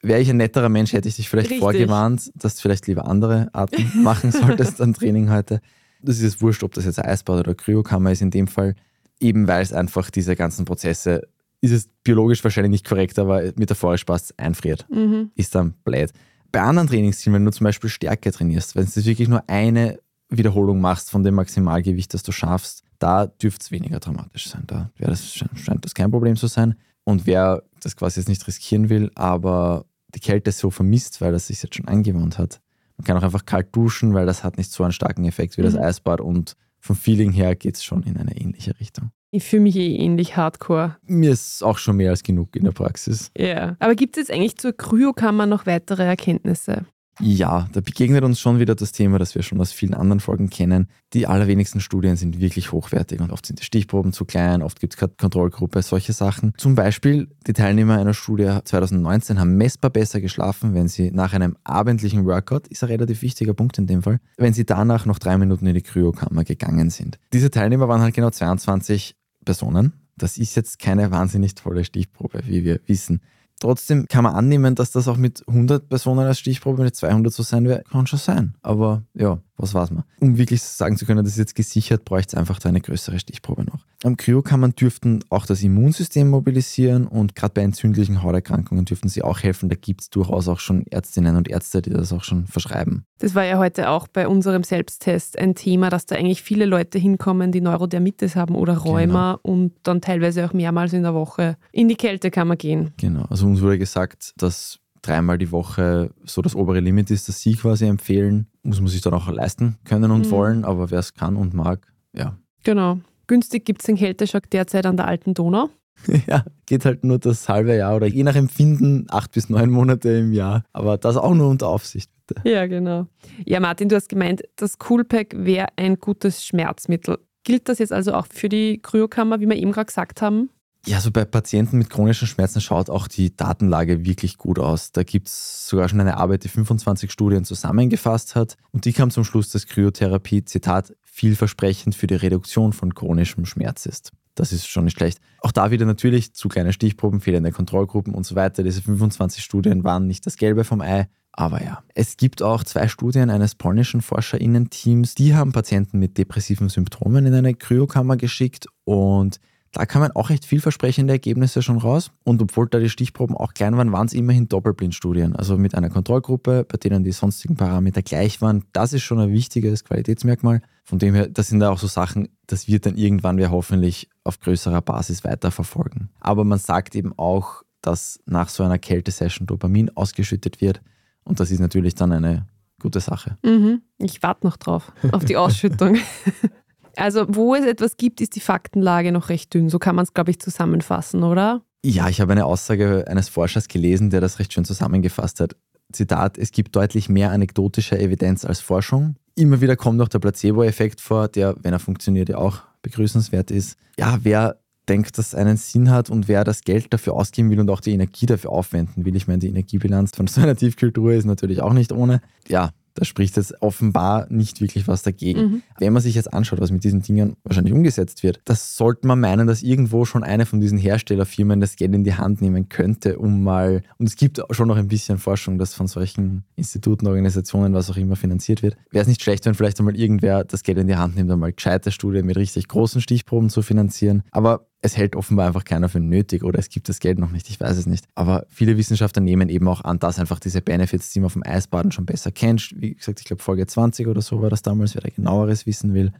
wäre 0.01 0.19
ich 0.19 0.29
ein 0.29 0.37
netterer 0.37 0.69
Mensch, 0.69 0.93
hätte 0.93 1.07
ich 1.07 1.15
dich 1.15 1.29
vielleicht 1.29 1.49
Richtig. 1.49 1.61
vorgewarnt, 1.61 2.31
dass 2.35 2.55
du 2.55 2.61
vielleicht 2.61 2.87
lieber 2.87 3.07
andere 3.07 3.49
Arten 3.53 3.91
machen 4.03 4.31
solltest 4.31 4.81
an 4.81 4.93
Training 4.93 5.29
heute. 5.29 5.61
Das 6.01 6.17
ist 6.17 6.23
jetzt 6.23 6.41
wurscht, 6.41 6.63
ob 6.63 6.73
das 6.73 6.85
jetzt 6.85 7.03
Eisbad 7.03 7.39
oder 7.39 7.53
Kryokammer 7.53 8.11
ist 8.11 8.21
in 8.21 8.31
dem 8.31 8.47
Fall, 8.47 8.75
eben 9.19 9.47
weil 9.47 9.61
es 9.61 9.73
einfach 9.73 10.09
diese 10.09 10.35
ganzen 10.35 10.65
Prozesse, 10.65 11.27
ist 11.61 11.71
es 11.71 11.89
biologisch 12.03 12.43
wahrscheinlich 12.43 12.71
nicht 12.71 12.87
korrekt, 12.87 13.19
aber 13.19 13.43
metaphorisch 13.55 14.03
passt, 14.03 14.37
einfriert. 14.39 14.87
Mhm. 14.89 15.31
Ist 15.35 15.53
dann 15.53 15.75
blöd. 15.83 16.11
Bei 16.51 16.61
anderen 16.61 16.87
Trainingszielen, 16.87 17.35
wenn 17.35 17.45
du 17.45 17.51
zum 17.51 17.65
Beispiel 17.65 17.89
Stärke 17.89 18.31
trainierst, 18.31 18.75
wenn 18.75 18.83
es 18.83 19.05
wirklich 19.05 19.29
nur 19.29 19.47
eine 19.47 19.99
Wiederholung 20.29 20.81
machst 20.81 21.11
von 21.11 21.23
dem 21.23 21.35
Maximalgewicht, 21.35 22.13
das 22.13 22.23
du 22.23 22.31
schaffst, 22.31 22.83
da 22.99 23.27
dürfte 23.27 23.63
es 23.63 23.71
weniger 23.71 23.99
dramatisch 23.99 24.49
sein. 24.49 24.63
Da 24.65 24.89
das, 24.97 25.33
scheint 25.33 25.85
das 25.85 25.93
kein 25.93 26.11
Problem 26.11 26.35
zu 26.35 26.47
sein. 26.47 26.75
Und 27.03 27.25
wer 27.25 27.63
das 27.81 27.95
quasi 27.95 28.19
jetzt 28.19 28.29
nicht 28.29 28.45
riskieren 28.47 28.89
will, 28.89 29.11
aber 29.15 29.85
die 30.15 30.19
Kälte 30.19 30.51
so 30.51 30.69
vermisst, 30.69 31.21
weil 31.21 31.31
das 31.31 31.47
sich 31.47 31.61
jetzt 31.61 31.75
schon 31.75 31.87
angewohnt 31.87 32.37
hat. 32.37 32.61
Man 32.97 33.05
kann 33.05 33.17
auch 33.17 33.23
einfach 33.23 33.45
kalt 33.45 33.75
duschen, 33.75 34.13
weil 34.13 34.25
das 34.25 34.43
hat 34.43 34.57
nicht 34.57 34.71
so 34.71 34.83
einen 34.83 34.91
starken 34.91 35.25
Effekt 35.25 35.57
wie 35.57 35.61
mhm. 35.61 35.65
das 35.65 35.77
Eisbad 35.77 36.21
und 36.21 36.55
vom 36.79 36.95
Feeling 36.95 37.31
her 37.31 37.55
geht 37.55 37.75
es 37.75 37.83
schon 37.83 38.03
in 38.03 38.17
eine 38.17 38.35
ähnliche 38.39 38.79
Richtung. 38.79 39.11
Ich 39.33 39.45
fühle 39.45 39.63
mich 39.63 39.77
eh 39.77 39.95
ähnlich 39.95 40.35
hardcore. 40.35 40.97
Mir 41.05 41.31
ist 41.31 41.63
auch 41.63 41.77
schon 41.77 41.95
mehr 41.95 42.09
als 42.09 42.21
genug 42.21 42.55
in 42.55 42.65
der 42.65 42.71
Praxis. 42.71 43.31
Ja. 43.37 43.77
Aber 43.79 43.95
gibt 43.95 44.17
es 44.17 44.27
jetzt 44.27 44.35
eigentlich 44.35 44.57
zur 44.57 44.73
Kryokammer 44.73 45.45
noch 45.45 45.65
weitere 45.65 46.03
Erkenntnisse? 46.03 46.85
Ja, 47.23 47.67
da 47.71 47.81
begegnet 47.81 48.23
uns 48.23 48.39
schon 48.39 48.59
wieder 48.59 48.73
das 48.73 48.93
Thema, 48.93 49.19
das 49.19 49.35
wir 49.35 49.43
schon 49.43 49.61
aus 49.61 49.71
vielen 49.71 49.93
anderen 49.93 50.19
Folgen 50.19 50.49
kennen. 50.49 50.87
Die 51.13 51.27
allerwenigsten 51.27 51.79
Studien 51.79 52.15
sind 52.15 52.41
wirklich 52.41 52.71
hochwertig 52.71 53.19
und 53.19 53.31
oft 53.31 53.45
sind 53.45 53.59
die 53.59 53.63
Stichproben 53.63 54.11
zu 54.11 54.25
klein, 54.25 54.63
oft 54.63 54.79
gibt 54.79 54.93
es 54.93 54.97
keine 54.97 55.13
Kontrollgruppe, 55.15 55.83
solche 55.83 56.13
Sachen. 56.13 56.53
Zum 56.57 56.73
Beispiel, 56.73 57.29
die 57.45 57.53
Teilnehmer 57.53 57.99
einer 57.99 58.15
Studie 58.15 58.57
2019 58.63 59.39
haben 59.39 59.55
messbar 59.55 59.91
besser 59.91 60.19
geschlafen, 60.19 60.73
wenn 60.73 60.87
sie 60.87 61.11
nach 61.11 61.33
einem 61.33 61.57
abendlichen 61.63 62.25
Workout, 62.25 62.67
ist 62.69 62.83
ein 62.83 62.89
relativ 62.89 63.21
wichtiger 63.21 63.53
Punkt 63.53 63.77
in 63.77 63.85
dem 63.85 64.01
Fall, 64.01 64.19
wenn 64.37 64.53
sie 64.53 64.65
danach 64.65 65.05
noch 65.05 65.19
drei 65.19 65.37
Minuten 65.37 65.67
in 65.67 65.75
die 65.75 65.83
Kryokammer 65.83 66.43
gegangen 66.43 66.89
sind. 66.89 67.19
Diese 67.33 67.51
Teilnehmer 67.51 67.87
waren 67.87 68.01
halt 68.01 68.15
genau 68.15 68.31
22 68.31 69.15
Personen. 69.45 69.93
Das 70.17 70.37
ist 70.37 70.55
jetzt 70.55 70.79
keine 70.79 71.11
wahnsinnig 71.11 71.53
tolle 71.53 71.83
Stichprobe, 71.83 72.41
wie 72.45 72.63
wir 72.63 72.79
wissen. 72.87 73.21
Trotzdem 73.61 74.07
kann 74.07 74.23
man 74.23 74.33
annehmen, 74.33 74.73
dass 74.73 74.89
das 74.89 75.07
auch 75.07 75.17
mit 75.17 75.47
100 75.47 75.87
Personen 75.87 76.25
als 76.25 76.39
Stichprobe, 76.39 76.81
mit 76.81 76.95
200 76.95 77.31
so 77.31 77.43
sein 77.43 77.65
wird. 77.65 77.87
Kann 77.87 78.07
schon 78.07 78.17
sein. 78.17 78.55
Aber 78.63 79.03
ja, 79.13 79.37
was 79.57 79.73
weiß 79.73 79.91
man. 79.91 80.03
Um 80.19 80.37
wirklich 80.37 80.61
sagen 80.61 80.97
zu 80.97 81.05
können, 81.05 81.23
das 81.23 81.33
ist 81.33 81.39
jetzt 81.39 81.55
gesichert, 81.55 82.05
bräuchte 82.05 82.35
es 82.35 82.39
einfach 82.39 82.59
da 82.59 82.69
eine 82.69 82.81
größere 82.81 83.19
Stichprobe 83.19 83.63
noch. 83.65 83.85
Am 84.03 84.17
Kryokammern 84.17 84.73
dürften 84.73 85.23
auch 85.29 85.45
das 85.45 85.61
Immunsystem 85.61 86.29
mobilisieren 86.29 87.07
und 87.07 87.35
gerade 87.35 87.53
bei 87.53 87.61
entzündlichen 87.61 88.23
Hauterkrankungen 88.23 88.85
dürften 88.85 89.09
sie 89.09 89.21
auch 89.21 89.43
helfen. 89.43 89.69
Da 89.69 89.75
gibt 89.75 90.01
es 90.01 90.09
durchaus 90.09 90.47
auch 90.47 90.59
schon 90.59 90.85
Ärztinnen 90.87 91.35
und 91.35 91.47
Ärzte, 91.47 91.81
die 91.81 91.91
das 91.91 92.11
auch 92.11 92.23
schon 92.23 92.47
verschreiben. 92.47 93.05
Das 93.19 93.35
war 93.35 93.43
ja 93.43 93.59
heute 93.59 93.89
auch 93.89 94.07
bei 94.07 94.27
unserem 94.27 94.63
Selbsttest 94.63 95.37
ein 95.37 95.53
Thema, 95.53 95.89
dass 95.89 96.07
da 96.07 96.15
eigentlich 96.15 96.41
viele 96.41 96.65
Leute 96.65 96.97
hinkommen, 96.97 97.51
die 97.51 97.61
Neurodermitis 97.61 98.35
haben 98.35 98.55
oder 98.55 98.77
Rheuma 98.77 99.39
genau. 99.43 99.55
und 99.55 99.73
dann 99.83 100.01
teilweise 100.01 100.45
auch 100.45 100.53
mehrmals 100.53 100.93
in 100.93 101.03
der 101.03 101.13
Woche 101.13 101.57
in 101.71 101.87
die 101.87 101.95
Kältekammer 101.95 102.55
gehen. 102.55 102.93
Genau, 102.97 103.25
also 103.29 103.45
uns 103.45 103.61
wurde 103.61 103.77
gesagt, 103.77 104.33
dass 104.37 104.79
dreimal 105.01 105.37
die 105.37 105.51
Woche 105.51 106.11
so 106.23 106.41
das 106.41 106.55
obere 106.55 106.79
Limit 106.79 107.11
ist, 107.11 107.27
das 107.27 107.41
Sie 107.41 107.55
quasi 107.55 107.85
empfehlen. 107.85 108.47
Muss 108.63 108.79
man 108.79 108.89
sich 108.89 109.01
dann 109.01 109.13
auch 109.13 109.29
leisten 109.29 109.77
können 109.85 110.11
und 110.11 110.27
mhm. 110.27 110.31
wollen, 110.31 110.65
aber 110.65 110.91
wer 110.91 110.99
es 110.99 111.13
kann 111.13 111.35
und 111.35 111.53
mag, 111.53 111.87
ja. 112.13 112.37
Genau. 112.63 112.99
Günstig 113.27 113.65
gibt 113.65 113.81
es 113.81 113.85
den 113.85 113.95
Kälteschock 113.95 114.49
derzeit 114.49 114.85
an 114.85 114.97
der 114.97 115.07
alten 115.07 115.33
Donau. 115.33 115.69
Ja, 116.27 116.45
geht 116.65 116.85
halt 116.85 117.03
nur 117.03 117.19
das 117.19 117.47
halbe 117.47 117.75
Jahr 117.75 117.95
oder 117.95 118.07
je 118.07 118.23
nach 118.23 118.35
Empfinden 118.35 119.05
acht 119.09 119.31
bis 119.33 119.49
neun 119.49 119.69
Monate 119.69 120.09
im 120.09 120.31
Jahr. 120.31 120.63
Aber 120.73 120.97
das 120.97 121.15
auch 121.17 121.33
nur 121.33 121.49
unter 121.49 121.67
Aufsicht, 121.67 122.09
bitte. 122.27 122.47
Ja, 122.49 122.65
genau. 122.65 123.07
Ja, 123.45 123.59
Martin, 123.59 123.89
du 123.89 123.95
hast 123.95 124.09
gemeint, 124.09 124.41
das 124.55 124.79
Coolpack 124.79 125.33
wäre 125.35 125.67
ein 125.75 125.99
gutes 125.99 126.45
Schmerzmittel. 126.45 127.19
Gilt 127.43 127.69
das 127.69 127.79
jetzt 127.79 127.93
also 127.93 128.13
auch 128.13 128.27
für 128.27 128.49
die 128.49 128.79
Kryokammer, 128.81 129.39
wie 129.39 129.49
wir 129.49 129.55
eben 129.55 129.71
gerade 129.71 129.87
gesagt 129.87 130.21
haben? 130.21 130.49
Ja, 130.87 130.99
so 130.99 131.11
bei 131.11 131.25
Patienten 131.25 131.77
mit 131.77 131.91
chronischen 131.91 132.27
Schmerzen 132.27 132.59
schaut 132.59 132.89
auch 132.89 133.07
die 133.07 133.35
Datenlage 133.35 134.03
wirklich 134.03 134.37
gut 134.37 134.57
aus. 134.57 134.91
Da 134.91 135.03
gibt 135.03 135.27
es 135.27 135.67
sogar 135.67 135.87
schon 135.87 136.01
eine 136.01 136.17
Arbeit, 136.17 136.43
die 136.43 136.49
25 136.49 137.11
Studien 137.11 137.45
zusammengefasst 137.45 138.35
hat 138.35 138.57
und 138.71 138.85
die 138.85 138.93
kam 138.93 139.11
zum 139.11 139.23
Schluss, 139.23 139.49
dass 139.49 139.67
Kryotherapie, 139.67 140.43
Zitat, 140.43 140.95
vielversprechend 141.03 141.93
für 141.93 142.07
die 142.07 142.15
Reduktion 142.15 142.73
von 142.73 142.95
chronischem 142.95 143.45
Schmerz 143.45 143.85
ist. 143.85 144.11
Das 144.33 144.51
ist 144.51 144.67
schon 144.67 144.85
nicht 144.85 144.97
schlecht. 144.97 145.19
Auch 145.41 145.51
da 145.51 145.69
wieder 145.69 145.85
natürlich 145.85 146.33
zu 146.33 146.47
kleine 146.47 146.73
Stichproben, 146.73 147.21
fehlende 147.21 147.51
Kontrollgruppen 147.51 148.15
und 148.15 148.25
so 148.25 148.35
weiter. 148.35 148.63
Diese 148.63 148.81
25 148.81 149.43
Studien 149.43 149.83
waren 149.83 150.07
nicht 150.07 150.25
das 150.25 150.37
Gelbe 150.37 150.63
vom 150.63 150.81
Ei. 150.81 151.07
Aber 151.33 151.63
ja, 151.63 151.83
es 151.93 152.17
gibt 152.17 152.41
auch 152.41 152.63
zwei 152.63 152.87
Studien 152.87 153.29
eines 153.29 153.55
polnischen 153.55 154.01
ForscherInnen-Teams, 154.01 155.15
die 155.15 155.33
haben 155.33 155.53
Patienten 155.53 155.99
mit 155.99 156.17
depressiven 156.17 156.67
Symptomen 156.69 157.25
in 157.25 157.33
eine 157.33 157.53
Kryokammer 157.53 158.17
geschickt 158.17 158.67
und 158.83 159.39
da 159.73 159.85
kamen 159.85 160.11
auch 160.11 160.29
recht 160.29 160.45
vielversprechende 160.45 161.13
Ergebnisse 161.13 161.61
schon 161.61 161.77
raus. 161.77 162.11
Und 162.23 162.41
obwohl 162.41 162.67
da 162.67 162.79
die 162.79 162.89
Stichproben 162.89 163.37
auch 163.37 163.53
klein 163.53 163.77
waren, 163.77 163.91
waren 163.91 164.07
es 164.07 164.13
immerhin 164.13 164.49
Doppelblindstudien. 164.49 165.35
Also 165.35 165.57
mit 165.57 165.75
einer 165.75 165.89
Kontrollgruppe, 165.89 166.65
bei 166.65 166.77
denen 166.77 167.03
die 167.03 167.13
sonstigen 167.13 167.55
Parameter 167.55 168.01
gleich 168.01 168.41
waren. 168.41 168.65
Das 168.73 168.91
ist 168.91 169.03
schon 169.03 169.19
ein 169.19 169.31
wichtiges 169.31 169.85
Qualitätsmerkmal. 169.85 170.61
Von 170.83 170.99
dem 170.99 171.13
her, 171.13 171.29
das 171.29 171.47
sind 171.47 171.61
da 171.61 171.69
auch 171.69 171.79
so 171.79 171.87
Sachen, 171.87 172.27
das 172.47 172.67
wird 172.67 172.85
dann 172.85 172.97
irgendwann 172.97 173.37
wir 173.37 173.49
hoffentlich 173.49 174.09
auf 174.25 174.39
größerer 174.41 174.81
Basis 174.81 175.23
weiterverfolgen. 175.23 176.09
Aber 176.19 176.43
man 176.43 176.59
sagt 176.59 176.95
eben 176.95 177.17
auch, 177.17 177.63
dass 177.81 178.19
nach 178.25 178.49
so 178.49 178.63
einer 178.63 178.77
Kältesession 178.77 179.47
Dopamin 179.47 179.89
ausgeschüttet 179.95 180.59
wird. 180.59 180.81
Und 181.23 181.39
das 181.39 181.49
ist 181.49 181.59
natürlich 181.59 181.95
dann 181.95 182.11
eine 182.11 182.45
gute 182.79 182.99
Sache. 182.99 183.37
Mhm. 183.43 183.81
Ich 183.99 184.21
warte 184.21 184.45
noch 184.45 184.57
drauf, 184.57 184.91
auf 185.11 185.23
die 185.23 185.37
Ausschüttung. 185.37 185.97
Also 186.95 187.25
wo 187.29 187.55
es 187.55 187.65
etwas 187.65 187.97
gibt, 187.97 188.21
ist 188.21 188.35
die 188.35 188.39
Faktenlage 188.39 189.11
noch 189.11 189.29
recht 189.29 189.53
dünn. 189.53 189.69
So 189.69 189.79
kann 189.79 189.95
man 189.95 190.03
es, 190.03 190.13
glaube 190.13 190.31
ich, 190.31 190.39
zusammenfassen, 190.39 191.23
oder? 191.23 191.61
Ja, 191.83 192.09
ich 192.09 192.21
habe 192.21 192.31
eine 192.31 192.45
Aussage 192.45 193.05
eines 193.07 193.29
Forschers 193.29 193.67
gelesen, 193.67 194.09
der 194.09 194.21
das 194.21 194.39
recht 194.39 194.53
schön 194.53 194.65
zusammengefasst 194.65 195.39
hat. 195.39 195.55
Zitat, 195.91 196.37
es 196.37 196.51
gibt 196.51 196.75
deutlich 196.75 197.09
mehr 197.09 197.31
anekdotische 197.31 197.99
Evidenz 197.99 198.45
als 198.45 198.61
Forschung. 198.61 199.15
Immer 199.35 199.61
wieder 199.61 199.75
kommt 199.75 199.97
noch 199.97 200.07
der 200.07 200.19
Placebo-Effekt 200.19 201.01
vor, 201.01 201.27
der, 201.27 201.55
wenn 201.61 201.73
er 201.73 201.79
funktioniert, 201.79 202.29
ja 202.29 202.37
auch 202.37 202.61
begrüßenswert 202.81 203.51
ist. 203.51 203.77
Ja, 203.97 204.19
wer 204.21 204.61
denke, 204.89 205.11
dass 205.11 205.27
es 205.27 205.35
einen 205.35 205.57
Sinn 205.57 205.89
hat 205.89 206.09
und 206.09 206.27
wer 206.27 206.43
das 206.43 206.61
Geld 206.61 206.91
dafür 206.93 207.13
ausgeben 207.13 207.49
will 207.49 207.59
und 207.59 207.69
auch 207.69 207.79
die 207.79 207.93
Energie 207.93 208.25
dafür 208.25 208.51
aufwenden 208.51 209.05
will. 209.05 209.15
Ich 209.15 209.27
meine, 209.27 209.39
die 209.39 209.47
Energiebilanz 209.47 210.11
von 210.15 210.27
so 210.27 210.41
einer 210.41 210.55
Tiefkultur 210.55 211.13
ist 211.13 211.25
natürlich 211.25 211.61
auch 211.61 211.73
nicht 211.73 211.91
ohne. 211.91 212.21
Ja, 212.47 212.71
da 212.93 213.05
spricht 213.05 213.37
jetzt 213.37 213.61
offenbar 213.61 214.27
nicht 214.29 214.61
wirklich 214.61 214.87
was 214.87 215.03
dagegen. 215.03 215.41
Mhm. 215.41 215.63
Wenn 215.79 215.93
man 215.93 216.01
sich 216.01 216.15
jetzt 216.15 216.33
anschaut, 216.33 216.59
was 216.59 216.71
mit 216.71 216.83
diesen 216.83 217.01
Dingen 217.01 217.35
wahrscheinlich 217.43 217.73
umgesetzt 217.73 218.23
wird, 218.23 218.41
das 218.45 218.75
sollte 218.75 219.07
man 219.07 219.19
meinen, 219.19 219.47
dass 219.47 219.63
irgendwo 219.63 220.05
schon 220.05 220.23
eine 220.23 220.45
von 220.45 220.59
diesen 220.59 220.77
Herstellerfirmen 220.77 221.59
das 221.59 221.75
Geld 221.75 221.93
in 221.93 222.03
die 222.03 222.15
Hand 222.15 222.41
nehmen 222.41 222.69
könnte, 222.69 223.17
um 223.17 223.43
mal, 223.43 223.83
und 223.97 224.07
es 224.07 224.15
gibt 224.15 224.41
schon 224.51 224.67
noch 224.67 224.77
ein 224.77 224.87
bisschen 224.87 225.17
Forschung, 225.17 225.57
das 225.57 225.73
von 225.73 225.87
solchen 225.87 226.43
Instituten, 226.55 227.07
Organisationen, 227.07 227.73
was 227.73 227.89
auch 227.89 227.97
immer 227.97 228.15
finanziert 228.15 228.63
wird. 228.63 228.77
Wäre 228.91 229.03
es 229.03 229.07
nicht 229.07 229.21
schlecht, 229.21 229.45
wenn 229.45 229.53
vielleicht 229.53 229.79
einmal 229.79 229.95
irgendwer 229.95 230.43
das 230.43 230.63
Geld 230.63 230.77
in 230.77 230.87
die 230.87 230.95
Hand 230.95 231.15
nimmt, 231.15 231.31
einmal 231.31 231.53
gescheite 231.53 231.91
Studien 231.91 232.25
mit 232.25 232.37
richtig 232.37 232.67
großen 232.67 233.01
Stichproben 233.01 233.49
zu 233.49 233.61
finanzieren. 233.61 234.23
Aber 234.31 234.67
es 234.81 234.97
hält 234.97 235.15
offenbar 235.15 235.47
einfach 235.47 235.63
keiner 235.63 235.89
für 235.89 235.99
nötig 235.99 236.43
oder 236.43 236.59
es 236.59 236.69
gibt 236.69 236.89
das 236.89 236.99
Geld 236.99 237.19
noch 237.19 237.31
nicht, 237.31 237.49
ich 237.49 237.59
weiß 237.59 237.77
es 237.77 237.85
nicht. 237.85 238.05
Aber 238.15 238.45
viele 238.49 238.77
Wissenschaftler 238.77 239.21
nehmen 239.21 239.49
eben 239.49 239.67
auch 239.67 239.83
an, 239.83 239.99
dass 239.99 240.19
einfach 240.19 240.39
diese 240.39 240.61
Benefits, 240.61 241.11
die 241.11 241.19
man 241.19 241.29
vom 241.29 241.43
Eisbaden 241.43 241.91
schon 241.91 242.05
besser 242.05 242.31
kennt, 242.31 242.73
wie 242.75 242.95
gesagt, 242.95 243.19
ich 243.19 243.25
glaube 243.25 243.43
Folge 243.43 243.67
20 243.67 244.07
oder 244.07 244.21
so 244.21 244.41
war 244.41 244.49
das 244.49 244.63
damals, 244.63 244.95
wer 244.95 245.01
da 245.01 245.09
genaueres 245.09 245.67
wissen 245.67 245.93
will, 245.93 246.11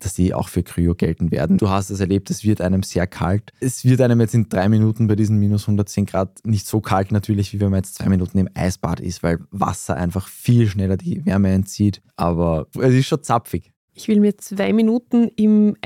dass 0.00 0.14
die 0.14 0.34
auch 0.34 0.48
für 0.48 0.62
Kryo 0.62 0.94
gelten 0.94 1.30
werden. 1.30 1.58
Du 1.58 1.68
hast 1.68 1.90
es 1.90 2.00
erlebt, 2.00 2.30
es 2.30 2.42
wird 2.42 2.60
einem 2.60 2.82
sehr 2.82 3.06
kalt. 3.06 3.52
Es 3.60 3.84
wird 3.84 4.00
einem 4.00 4.20
jetzt 4.20 4.34
in 4.34 4.48
drei 4.48 4.68
Minuten 4.68 5.06
bei 5.06 5.14
diesen 5.14 5.38
minus 5.38 5.64
110 5.64 6.06
Grad 6.06 6.40
nicht 6.44 6.66
so 6.66 6.80
kalt 6.80 7.12
natürlich, 7.12 7.52
wie 7.52 7.60
wenn 7.60 7.70
man 7.70 7.78
jetzt 7.78 7.96
zwei 7.96 8.08
Minuten 8.08 8.38
im 8.38 8.48
Eisbad 8.54 9.00
ist, 9.00 9.22
weil 9.22 9.38
Wasser 9.50 9.96
einfach 9.96 10.26
viel 10.26 10.66
schneller 10.68 10.96
die 10.96 11.24
Wärme 11.26 11.50
entzieht. 11.52 12.02
Aber 12.16 12.66
es 12.74 12.94
ist 12.94 13.06
schon 13.06 13.22
zapfig. 13.22 13.72
Ich 13.94 14.08
will 14.08 14.20
mir 14.20 14.36
zwei 14.38 14.72
Minuten 14.72 15.28
im 15.36 15.76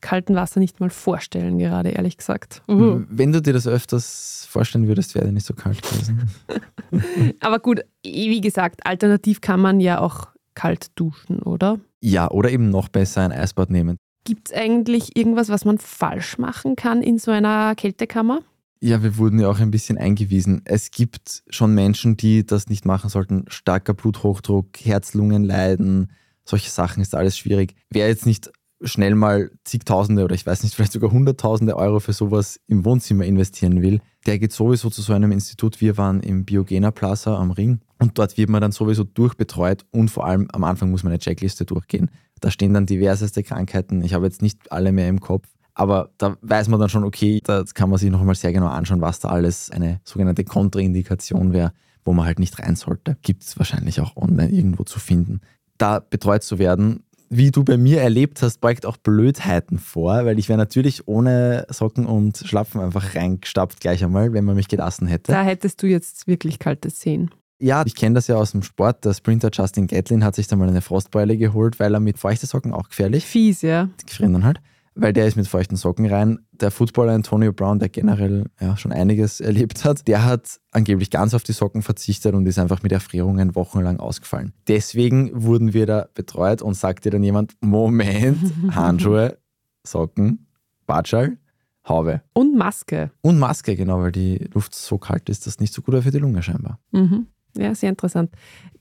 eiskalten 0.00 0.34
Wasser 0.34 0.60
nicht 0.60 0.80
mal 0.80 0.90
vorstellen, 0.90 1.58
gerade 1.58 1.90
ehrlich 1.90 2.16
gesagt. 2.16 2.62
Uh. 2.68 3.02
Wenn 3.08 3.32
du 3.32 3.42
dir 3.42 3.52
das 3.52 3.66
öfters 3.66 4.46
vorstellen 4.48 4.88
würdest, 4.88 5.14
wäre 5.14 5.26
es 5.26 5.32
nicht 5.32 5.46
so 5.46 5.54
kalt 5.54 5.82
gewesen. 5.82 6.30
Aber 7.40 7.58
gut, 7.58 7.80
wie 8.02 8.40
gesagt, 8.40 8.86
alternativ 8.86 9.40
kann 9.40 9.60
man 9.60 9.80
ja 9.80 10.00
auch 10.00 10.28
kalt 10.54 10.88
duschen, 10.98 11.40
oder? 11.42 11.78
Ja, 12.00 12.30
oder 12.30 12.50
eben 12.50 12.70
noch 12.70 12.88
besser 12.88 13.22
ein 13.22 13.32
Eisbad 13.32 13.70
nehmen. 13.70 13.96
Gibt 14.24 14.50
es 14.50 14.56
eigentlich 14.56 15.16
irgendwas, 15.16 15.48
was 15.48 15.64
man 15.64 15.78
falsch 15.78 16.38
machen 16.38 16.76
kann 16.76 17.02
in 17.02 17.18
so 17.18 17.30
einer 17.30 17.74
Kältekammer? 17.74 18.40
Ja, 18.82 19.02
wir 19.02 19.18
wurden 19.18 19.38
ja 19.38 19.48
auch 19.48 19.60
ein 19.60 19.70
bisschen 19.70 19.98
eingewiesen. 19.98 20.62
Es 20.64 20.90
gibt 20.90 21.42
schon 21.50 21.74
Menschen, 21.74 22.16
die 22.16 22.46
das 22.46 22.68
nicht 22.68 22.86
machen 22.86 23.10
sollten. 23.10 23.44
Starker 23.48 23.92
Bluthochdruck, 23.92 24.68
Herz-Lungen-Leiden, 24.82 26.10
solche 26.44 26.70
Sachen 26.70 27.02
ist 27.02 27.14
alles 27.14 27.36
schwierig. 27.36 27.74
Wer 27.90 28.08
jetzt 28.08 28.26
nicht 28.26 28.50
schnell 28.82 29.14
mal 29.14 29.50
zigtausende 29.64 30.24
oder 30.24 30.34
ich 30.34 30.46
weiß 30.46 30.62
nicht, 30.62 30.74
vielleicht 30.74 30.92
sogar 30.92 31.10
hunderttausende 31.10 31.76
Euro 31.76 32.00
für 32.00 32.12
sowas 32.12 32.60
im 32.66 32.84
Wohnzimmer 32.84 33.24
investieren 33.24 33.82
will, 33.82 34.00
der 34.26 34.38
geht 34.38 34.52
sowieso 34.52 34.90
zu 34.90 35.02
so 35.02 35.12
einem 35.12 35.32
Institut. 35.32 35.80
Wir 35.80 35.96
waren 35.98 36.20
im 36.20 36.44
Biogena 36.44 36.90
Plaza 36.90 37.36
am 37.36 37.50
Ring 37.50 37.80
und 37.98 38.18
dort 38.18 38.36
wird 38.36 38.48
man 38.48 38.60
dann 38.60 38.72
sowieso 38.72 39.04
durchbetreut 39.04 39.84
und 39.90 40.10
vor 40.10 40.26
allem 40.26 40.48
am 40.52 40.64
Anfang 40.64 40.90
muss 40.90 41.02
man 41.02 41.12
eine 41.12 41.18
Checkliste 41.18 41.64
durchgehen. 41.64 42.10
Da 42.40 42.50
stehen 42.50 42.72
dann 42.72 42.86
diverseste 42.86 43.42
Krankheiten. 43.42 44.02
Ich 44.02 44.14
habe 44.14 44.24
jetzt 44.24 44.40
nicht 44.40 44.72
alle 44.72 44.92
mehr 44.92 45.08
im 45.08 45.20
Kopf, 45.20 45.46
aber 45.74 46.10
da 46.18 46.36
weiß 46.40 46.68
man 46.68 46.80
dann 46.80 46.88
schon, 46.88 47.04
okay, 47.04 47.40
da 47.44 47.64
kann 47.74 47.90
man 47.90 47.98
sich 47.98 48.10
noch 48.10 48.20
einmal 48.20 48.34
sehr 48.34 48.52
genau 48.52 48.68
anschauen, 48.68 49.02
was 49.02 49.20
da 49.20 49.28
alles 49.28 49.70
eine 49.70 50.00
sogenannte 50.04 50.44
Kontraindikation 50.44 51.52
wäre, 51.52 51.72
wo 52.04 52.12
man 52.12 52.24
halt 52.24 52.38
nicht 52.38 52.58
rein 52.58 52.76
sollte. 52.76 53.18
Gibt 53.22 53.44
es 53.44 53.58
wahrscheinlich 53.58 54.00
auch 54.00 54.16
online 54.16 54.50
irgendwo 54.50 54.84
zu 54.84 54.98
finden 54.98 55.40
da 55.80 55.98
betreut 55.98 56.42
zu 56.42 56.58
werden. 56.58 57.04
Wie 57.32 57.52
du 57.52 57.62
bei 57.62 57.76
mir 57.76 58.00
erlebt 58.00 58.42
hast, 58.42 58.60
beugt 58.60 58.84
auch 58.84 58.96
Blödheiten 58.96 59.78
vor, 59.78 60.24
weil 60.24 60.40
ich 60.40 60.48
wäre 60.48 60.58
natürlich 60.58 61.06
ohne 61.06 61.64
Socken 61.70 62.06
und 62.06 62.38
Schlapfen 62.38 62.80
einfach 62.80 63.14
reingestapft 63.14 63.80
gleich 63.80 64.02
einmal, 64.02 64.32
wenn 64.32 64.44
man 64.44 64.56
mich 64.56 64.66
gelassen 64.66 65.06
hätte. 65.06 65.30
Da 65.30 65.44
hättest 65.44 65.80
du 65.80 65.86
jetzt 65.86 66.26
wirklich 66.26 66.58
kalte 66.58 66.92
Zehen. 66.92 67.30
Ja, 67.60 67.84
ich 67.86 67.94
kenne 67.94 68.16
das 68.16 68.26
ja 68.26 68.34
aus 68.34 68.50
dem 68.50 68.62
Sport. 68.64 69.04
Der 69.04 69.14
Sprinter 69.14 69.50
Justin 69.52 69.86
Gatlin 69.86 70.24
hat 70.24 70.34
sich 70.34 70.48
da 70.48 70.56
mal 70.56 70.68
eine 70.68 70.80
Frostbeule 70.80 71.36
geholt, 71.36 71.78
weil 71.78 71.94
er 71.94 72.00
mit 72.00 72.18
feuchten 72.18 72.48
Socken 72.48 72.72
auch 72.72 72.88
gefährlich. 72.88 73.24
Fies, 73.24 73.62
ja. 73.62 73.88
Die 74.00 74.06
gefrieren 74.06 74.32
dann 74.32 74.44
halt 74.44 74.60
weil 74.94 75.12
der 75.12 75.26
ist 75.26 75.36
mit 75.36 75.46
feuchten 75.46 75.76
Socken 75.76 76.06
rein. 76.06 76.40
Der 76.52 76.70
Footballer 76.70 77.12
Antonio 77.12 77.52
Brown, 77.52 77.78
der 77.78 77.88
generell 77.88 78.46
ja, 78.60 78.76
schon 78.76 78.92
einiges 78.92 79.40
erlebt 79.40 79.84
hat, 79.84 80.08
der 80.08 80.24
hat 80.24 80.60
angeblich 80.72 81.10
ganz 81.10 81.34
auf 81.34 81.42
die 81.42 81.52
Socken 81.52 81.82
verzichtet 81.82 82.34
und 82.34 82.46
ist 82.46 82.58
einfach 82.58 82.82
mit 82.82 82.92
Erfrierungen 82.92 83.54
wochenlang 83.54 83.98
ausgefallen. 84.00 84.52
Deswegen 84.68 85.42
wurden 85.42 85.72
wir 85.72 85.86
da 85.86 86.08
betreut 86.14 86.62
und 86.62 86.74
sagte 86.74 87.10
dann 87.10 87.22
jemand, 87.22 87.54
Moment, 87.60 88.38
Handschuhe, 88.74 89.38
Socken, 89.86 90.46
Batschal, 90.86 91.38
Haube. 91.88 92.22
Und 92.34 92.56
Maske. 92.56 93.10
Und 93.22 93.38
Maske, 93.38 93.76
genau, 93.76 94.00
weil 94.00 94.12
die 94.12 94.48
Luft 94.52 94.74
so 94.74 94.98
kalt 94.98 95.28
ist, 95.28 95.46
dass 95.46 95.60
nicht 95.60 95.72
so 95.72 95.82
gut 95.82 96.02
für 96.02 96.10
die 96.10 96.18
Lunge 96.18 96.42
scheinbar. 96.42 96.78
Mhm. 96.92 97.26
Ja, 97.56 97.74
sehr 97.74 97.90
interessant. 97.90 98.30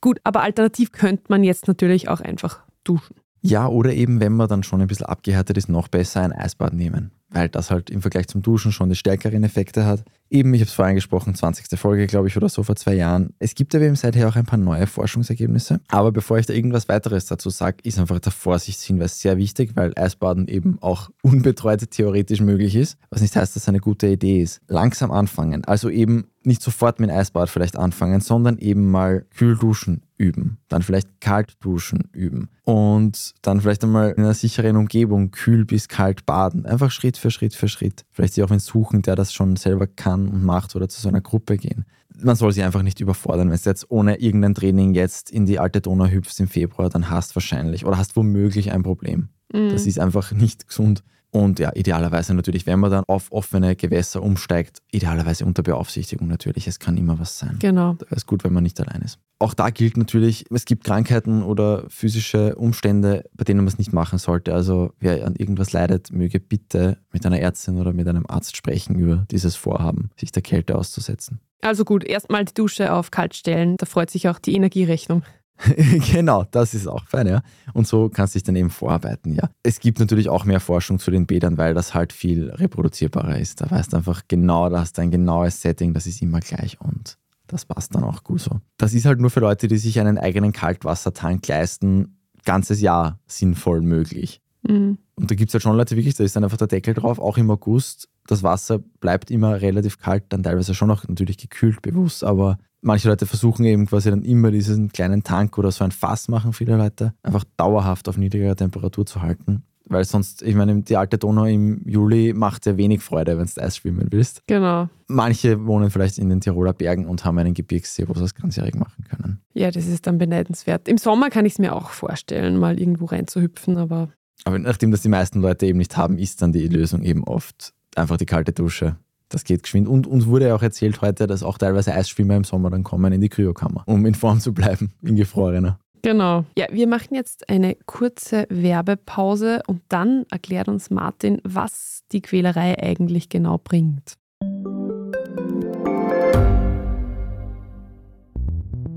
Gut, 0.01 0.19
aber 0.23 0.41
alternativ 0.41 0.91
könnte 0.91 1.23
man 1.29 1.43
jetzt 1.43 1.67
natürlich 1.67 2.07
auch 2.07 2.21
einfach 2.21 2.61
duschen. 2.83 3.15
Ja, 3.41 3.67
oder 3.67 3.93
eben, 3.93 4.19
wenn 4.19 4.33
man 4.33 4.47
dann 4.47 4.63
schon 4.63 4.81
ein 4.81 4.87
bisschen 4.87 5.05
abgehärtet 5.05 5.57
ist, 5.57 5.69
noch 5.69 5.87
besser 5.87 6.21
ein 6.21 6.33
Eisbad 6.33 6.73
nehmen, 6.73 7.11
weil 7.29 7.47
das 7.49 7.71
halt 7.71 7.89
im 7.89 8.01
Vergleich 8.01 8.27
zum 8.27 8.41
Duschen 8.41 8.71
schon 8.71 8.89
die 8.89 8.95
stärkeren 8.95 9.43
Effekte 9.43 9.85
hat. 9.85 10.03
Eben, 10.29 10.53
ich 10.53 10.61
habe 10.61 10.67
es 10.67 10.73
vorhin 10.73 10.95
gesprochen, 10.95 11.33
20. 11.33 11.79
Folge, 11.79 12.05
glaube 12.05 12.27
ich, 12.27 12.37
oder 12.37 12.49
so 12.49 12.61
vor 12.63 12.75
zwei 12.75 12.93
Jahren. 12.95 13.33
Es 13.39 13.55
gibt 13.55 13.73
aber 13.73 13.85
eben 13.85 13.95
seither 13.95 14.27
auch 14.27 14.35
ein 14.35 14.45
paar 14.45 14.59
neue 14.59 14.85
Forschungsergebnisse. 14.85 15.79
Aber 15.87 16.11
bevor 16.11 16.37
ich 16.37 16.45
da 16.45 16.53
irgendwas 16.53 16.87
weiteres 16.87 17.25
dazu 17.25 17.49
sage, 17.49 17.77
ist 17.83 17.97
einfach 17.97 18.19
der 18.19 18.31
Vorsichtshinweis 18.31 19.19
sehr 19.19 19.37
wichtig, 19.37 19.71
weil 19.75 19.93
Eisbaden 19.95 20.47
eben 20.47 20.77
auch 20.81 21.09
unbetreut 21.23 21.89
theoretisch 21.89 22.41
möglich 22.41 22.75
ist, 22.75 22.97
was 23.09 23.21
nicht 23.21 23.35
heißt, 23.35 23.55
dass 23.55 23.63
es 23.63 23.69
eine 23.69 23.79
gute 23.79 24.07
Idee 24.07 24.41
ist. 24.41 24.61
Langsam 24.67 25.11
anfangen, 25.11 25.65
also 25.65 25.89
eben 25.89 26.25
nicht 26.43 26.61
sofort 26.61 26.99
mit 26.99 27.09
Eisbad 27.09 27.49
vielleicht 27.49 27.77
anfangen, 27.77 28.21
sondern 28.21 28.57
eben 28.57 28.89
mal 28.89 29.25
kühl 29.35 29.57
duschen 29.57 30.03
üben, 30.17 30.57
dann 30.67 30.81
vielleicht 30.81 31.21
kalt 31.21 31.57
duschen 31.59 32.09
üben 32.11 32.49
und 32.63 33.33
dann 33.41 33.61
vielleicht 33.61 33.83
einmal 33.83 34.11
in 34.11 34.23
einer 34.23 34.33
sicheren 34.33 34.75
Umgebung 34.75 35.31
kühl 35.31 35.65
bis 35.65 35.87
kalt 35.87 36.25
baden. 36.25 36.65
Einfach 36.65 36.91
Schritt 36.91 37.17
für 37.17 37.31
Schritt 37.31 37.55
für 37.55 37.67
Schritt. 37.67 38.05
Vielleicht 38.11 38.33
sich 38.33 38.43
auch 38.43 38.49
wen 38.49 38.59
suchen, 38.59 39.01
der 39.01 39.15
das 39.15 39.33
schon 39.33 39.55
selber 39.55 39.87
kann 39.87 40.27
und 40.27 40.43
macht 40.43 40.75
oder 40.75 40.89
zu 40.89 41.01
so 41.01 41.09
einer 41.09 41.21
Gruppe 41.21 41.57
gehen. 41.57 41.85
Man 42.21 42.35
soll 42.35 42.51
sich 42.51 42.63
einfach 42.63 42.81
nicht 42.83 42.99
überfordern. 42.99 43.49
Wenn 43.49 43.57
du 43.57 43.69
jetzt 43.69 43.89
ohne 43.89 44.19
irgendein 44.19 44.55
Training 44.55 44.93
jetzt 44.93 45.31
in 45.31 45.45
die 45.45 45.59
alte 45.59 45.79
Donau 45.79 46.07
hüpfst 46.07 46.39
im 46.39 46.47
Februar, 46.47 46.89
dann 46.89 47.09
hast 47.09 47.35
wahrscheinlich 47.35 47.85
oder 47.85 47.97
hast 47.97 48.15
womöglich 48.15 48.71
ein 48.71 48.83
Problem. 48.83 49.29
Mhm. 49.53 49.69
Das 49.69 49.85
ist 49.85 49.99
einfach 49.99 50.31
nicht 50.31 50.67
gesund. 50.67 51.03
Und 51.31 51.59
ja, 51.59 51.71
idealerweise 51.75 52.33
natürlich, 52.33 52.65
wenn 52.65 52.79
man 52.79 52.89
dann 52.89 53.03
auf 53.07 53.31
offene 53.31 53.75
Gewässer 53.75 54.23
umsteigt, 54.23 54.79
idealerweise 54.91 55.45
unter 55.45 55.61
Beaufsichtigung 55.61 56.27
natürlich. 56.27 56.67
Es 56.67 56.79
kann 56.79 56.97
immer 56.97 57.19
was 57.19 57.37
sein. 57.37 57.57
Genau. 57.59 57.93
Da 57.93 58.15
ist 58.15 58.25
gut, 58.25 58.43
wenn 58.43 58.53
man 58.53 58.63
nicht 58.63 58.79
allein 58.79 59.01
ist. 59.01 59.19
Auch 59.37 59.53
da 59.53 59.69
gilt 59.69 59.95
natürlich, 59.95 60.45
es 60.51 60.65
gibt 60.65 60.83
Krankheiten 60.83 61.43
oder 61.43 61.85
physische 61.87 62.55
Umstände, 62.55 63.29
bei 63.33 63.43
denen 63.43 63.59
man 63.59 63.67
es 63.67 63.77
nicht 63.77 63.93
machen 63.93 64.17
sollte. 64.19 64.53
Also 64.53 64.91
wer 64.99 65.25
an 65.25 65.35
irgendwas 65.35 65.71
leidet, 65.71 66.11
möge 66.11 66.39
bitte 66.39 66.97
mit 67.13 67.25
einer 67.25 67.39
Ärztin 67.39 67.79
oder 67.79 67.93
mit 67.93 68.07
einem 68.07 68.25
Arzt 68.27 68.57
sprechen 68.57 68.95
über 68.95 69.25
dieses 69.31 69.55
Vorhaben, 69.55 70.09
sich 70.19 70.31
der 70.31 70.41
Kälte 70.41 70.75
auszusetzen. 70.75 71.39
Also 71.61 71.83
gut, 71.83 72.03
erstmal 72.03 72.45
die 72.45 72.53
Dusche 72.53 72.93
auf 72.93 73.11
kalt 73.11 73.35
stellen, 73.35 73.75
da 73.77 73.85
freut 73.85 74.09
sich 74.09 74.29
auch 74.29 74.39
die 74.39 74.55
Energierechnung. 74.55 75.23
genau, 76.11 76.45
das 76.51 76.73
ist 76.73 76.87
auch 76.87 77.05
fein, 77.07 77.27
ja. 77.27 77.41
Und 77.73 77.87
so 77.87 78.09
kannst 78.09 78.33
du 78.33 78.37
dich 78.37 78.43
dann 78.43 78.55
eben 78.55 78.69
vorarbeiten, 78.69 79.33
ja. 79.33 79.49
Es 79.63 79.79
gibt 79.79 79.99
natürlich 79.99 80.29
auch 80.29 80.45
mehr 80.45 80.59
Forschung 80.59 80.99
zu 80.99 81.11
den 81.11 81.25
Bädern, 81.25 81.57
weil 81.57 81.73
das 81.73 81.93
halt 81.93 82.13
viel 82.13 82.49
reproduzierbarer 82.49 83.37
ist. 83.37 83.61
Da 83.61 83.69
weißt 83.69 83.93
du 83.93 83.97
einfach 83.97 84.23
genau, 84.27 84.69
da 84.69 84.79
hast 84.79 84.97
du 84.97 85.01
ein 85.01 85.11
genaues 85.11 85.61
Setting, 85.61 85.93
das 85.93 86.07
ist 86.07 86.21
immer 86.21 86.39
gleich 86.39 86.79
und 86.79 87.17
das 87.47 87.65
passt 87.65 87.95
dann 87.95 88.03
auch 88.03 88.23
gut 88.23 88.41
so. 88.41 88.61
Das 88.77 88.93
ist 88.93 89.05
halt 89.05 89.19
nur 89.19 89.31
für 89.31 89.39
Leute, 89.39 89.67
die 89.67 89.77
sich 89.77 89.99
einen 89.99 90.17
eigenen 90.17 90.53
Kaltwassertank 90.53 91.47
leisten, 91.47 92.19
ganzes 92.45 92.79
Jahr 92.79 93.19
sinnvoll 93.27 93.81
möglich. 93.81 94.41
Mhm. 94.67 94.97
Und 95.15 95.31
da 95.31 95.35
gibt 95.35 95.49
es 95.49 95.53
halt 95.53 95.63
schon 95.63 95.75
Leute 95.75 95.95
wirklich, 95.95 96.15
da 96.15 96.23
ist 96.23 96.35
dann 96.35 96.43
einfach 96.43 96.57
der 96.57 96.67
Deckel 96.67 96.93
drauf, 96.93 97.19
auch 97.19 97.37
im 97.37 97.51
August. 97.51 98.07
Das 98.27 98.43
Wasser 98.43 98.79
bleibt 98.99 99.31
immer 99.31 99.59
relativ 99.61 99.97
kalt, 99.97 100.25
dann 100.29 100.43
teilweise 100.43 100.73
schon 100.73 100.91
auch 100.91 101.07
natürlich 101.07 101.37
gekühlt 101.37 101.81
bewusst, 101.81 102.23
aber 102.23 102.59
manche 102.81 103.07
Leute 103.07 103.25
versuchen 103.25 103.65
eben 103.65 103.85
quasi 103.85 104.09
dann 104.09 104.23
immer 104.23 104.51
diesen 104.51 104.91
kleinen 104.91 105.23
Tank 105.23 105.57
oder 105.57 105.71
so 105.71 105.83
ein 105.83 105.91
Fass 105.91 106.27
machen, 106.27 106.53
viele 106.53 106.77
Leute, 106.77 107.13
einfach 107.23 107.43
dauerhaft 107.57 108.07
auf 108.09 108.17
niedriger 108.17 108.55
Temperatur 108.55 109.05
zu 109.05 109.21
halten. 109.21 109.63
Weil 109.85 110.05
sonst, 110.05 110.43
ich 110.43 110.53
meine, 110.53 110.83
die 110.83 110.97
alte 110.97 111.17
Donau 111.17 111.45
im 111.45 111.81
Juli 111.87 112.33
macht 112.33 112.67
ja 112.67 112.77
wenig 112.77 113.01
Freude, 113.01 113.39
wenn 113.39 113.47
du 113.47 113.61
Eis 113.61 113.77
schwimmen 113.77 114.07
willst. 114.11 114.43
Genau. 114.45 114.87
Manche 115.07 115.65
wohnen 115.65 115.89
vielleicht 115.89 116.19
in 116.19 116.29
den 116.29 116.41
Tiroler 116.41 116.73
Bergen 116.73 117.07
und 117.07 117.25
haben 117.25 117.39
einen 117.39 117.55
Gebirgssee, 117.55 118.07
wo 118.07 118.13
sie 118.13 118.21
das 118.21 118.35
ganzjährig 118.35 118.75
machen 118.75 119.03
können. 119.09 119.41
Ja, 119.55 119.71
das 119.71 119.87
ist 119.87 120.05
dann 120.05 120.19
beneidenswert. 120.19 120.87
Im 120.87 120.99
Sommer 120.99 121.31
kann 121.31 121.45
ich 121.47 121.53
es 121.53 121.59
mir 121.59 121.75
auch 121.75 121.89
vorstellen, 121.89 122.57
mal 122.57 122.79
irgendwo 122.79 123.05
reinzuhüpfen, 123.05 123.77
aber. 123.77 124.09
Aber 124.43 124.59
nachdem 124.59 124.91
das 124.91 125.01
die 125.01 125.09
meisten 125.09 125.41
Leute 125.41 125.65
eben 125.65 125.79
nicht 125.79 125.97
haben, 125.97 126.19
ist 126.19 126.43
dann 126.43 126.53
die 126.53 126.67
Lösung 126.67 127.01
eben 127.01 127.23
oft 127.23 127.73
einfach 127.95 128.17
die 128.17 128.27
kalte 128.27 128.53
Dusche. 128.53 128.95
Das 129.29 129.43
geht 129.43 129.63
geschwind. 129.63 129.87
Und 129.87 130.07
uns 130.07 130.25
wurde 130.25 130.47
ja 130.47 130.55
auch 130.55 130.63
erzählt 130.63 131.01
heute, 131.01 131.27
dass 131.27 131.43
auch 131.43 131.59
teilweise 131.59 131.93
Eisschwimmer 131.93 132.35
im 132.35 132.43
Sommer 132.43 132.71
dann 132.71 132.83
kommen 132.83 133.13
in 133.13 133.21
die 133.21 133.29
Kryokammer, 133.29 133.83
um 133.85 134.05
in 134.05 134.15
Form 134.15 134.39
zu 134.39 134.53
bleiben, 134.53 134.91
in 135.03 135.15
gefrorener. 135.15 135.79
Genau. 136.01 136.45
Ja, 136.57 136.67
wir 136.71 136.87
machen 136.87 137.13
jetzt 137.13 137.49
eine 137.49 137.75
kurze 137.85 138.47
Werbepause 138.49 139.61
und 139.67 139.81
dann 139.89 140.25
erklärt 140.31 140.67
uns 140.67 140.89
Martin, 140.89 141.41
was 141.43 142.03
die 142.11 142.21
Quälerei 142.21 142.81
eigentlich 142.81 143.29
genau 143.29 143.59
bringt. 143.61 144.15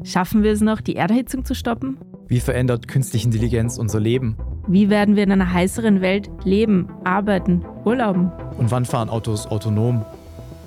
Schaffen 0.04 0.42
wir 0.42 0.52
es 0.52 0.60
noch, 0.60 0.80
die 0.80 0.96
Erderhitzung 0.96 1.44
zu 1.44 1.54
stoppen? 1.54 1.98
Wie 2.28 2.40
verändert 2.40 2.88
künstliche 2.88 3.26
Intelligenz 3.26 3.78
unser 3.78 4.00
Leben? 4.00 4.36
Wie 4.68 4.88
werden 4.88 5.16
wir 5.16 5.24
in 5.24 5.32
einer 5.32 5.52
heißeren 5.52 6.00
Welt 6.00 6.30
leben, 6.44 6.88
arbeiten, 7.04 7.64
urlauben? 7.84 8.30
Und 8.58 8.70
wann 8.70 8.84
fahren 8.84 9.08
Autos 9.08 9.46
autonom? 9.46 10.04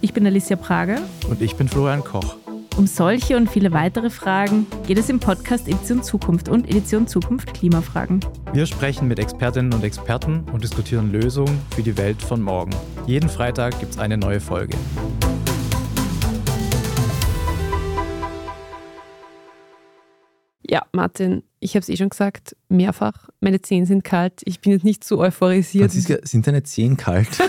Ich 0.06 0.14
bin 0.14 0.28
Alicia 0.28 0.56
Prager. 0.56 1.00
Und 1.28 1.42
ich 1.42 1.56
bin 1.56 1.68
Florian 1.68 2.04
Koch. 2.04 2.36
Um 2.78 2.86
solche 2.86 3.38
und 3.38 3.50
viele 3.50 3.72
weitere 3.72 4.12
Fragen 4.12 4.68
geht 4.86 5.00
es 5.00 5.10
im 5.10 5.20
Podcast 5.20 5.68
Edition 5.68 6.04
Zukunft 6.04 6.48
und 6.48 6.70
Edition 6.70 7.08
Zukunft 7.08 7.56
Klimafragen. 7.56 8.20
Wir 8.54 8.68
sprechen 8.68 9.08
mit 9.08 9.18
Expertinnen 9.18 9.74
und 9.74 9.84
Experten 9.84 10.44
und 10.54 10.64
diskutieren 10.64 11.12
Lösungen 11.12 11.60
für 11.74 11.82
die 11.82 11.98
Welt 11.98 12.22
von 12.22 12.40
morgen. 12.40 12.70
Jeden 13.08 13.30
Freitag 13.30 13.80
gibt 13.80 13.94
es 13.94 13.98
eine 13.98 14.16
neue 14.16 14.40
Folge. 14.40 14.78
Ja, 20.68 20.82
Martin, 20.94 21.44
ich 21.60 21.76
habe 21.76 21.82
es 21.82 21.90
eh 21.90 21.98
schon 21.98 22.10
gesagt, 22.10 22.56
mehrfach. 22.70 23.30
Meine 23.40 23.62
Zehen 23.62 23.86
sind 23.86 24.04
kalt. 24.04 24.42
Ich 24.46 24.62
bin 24.62 24.72
jetzt 24.72 24.84
nicht 24.84 25.04
so 25.04 25.20
euphorisiert. 25.20 25.92
Franziska, 25.92 26.18
sind 26.24 26.48
deine 26.48 26.64
Zehen 26.64 26.98
kalt? 26.98 27.30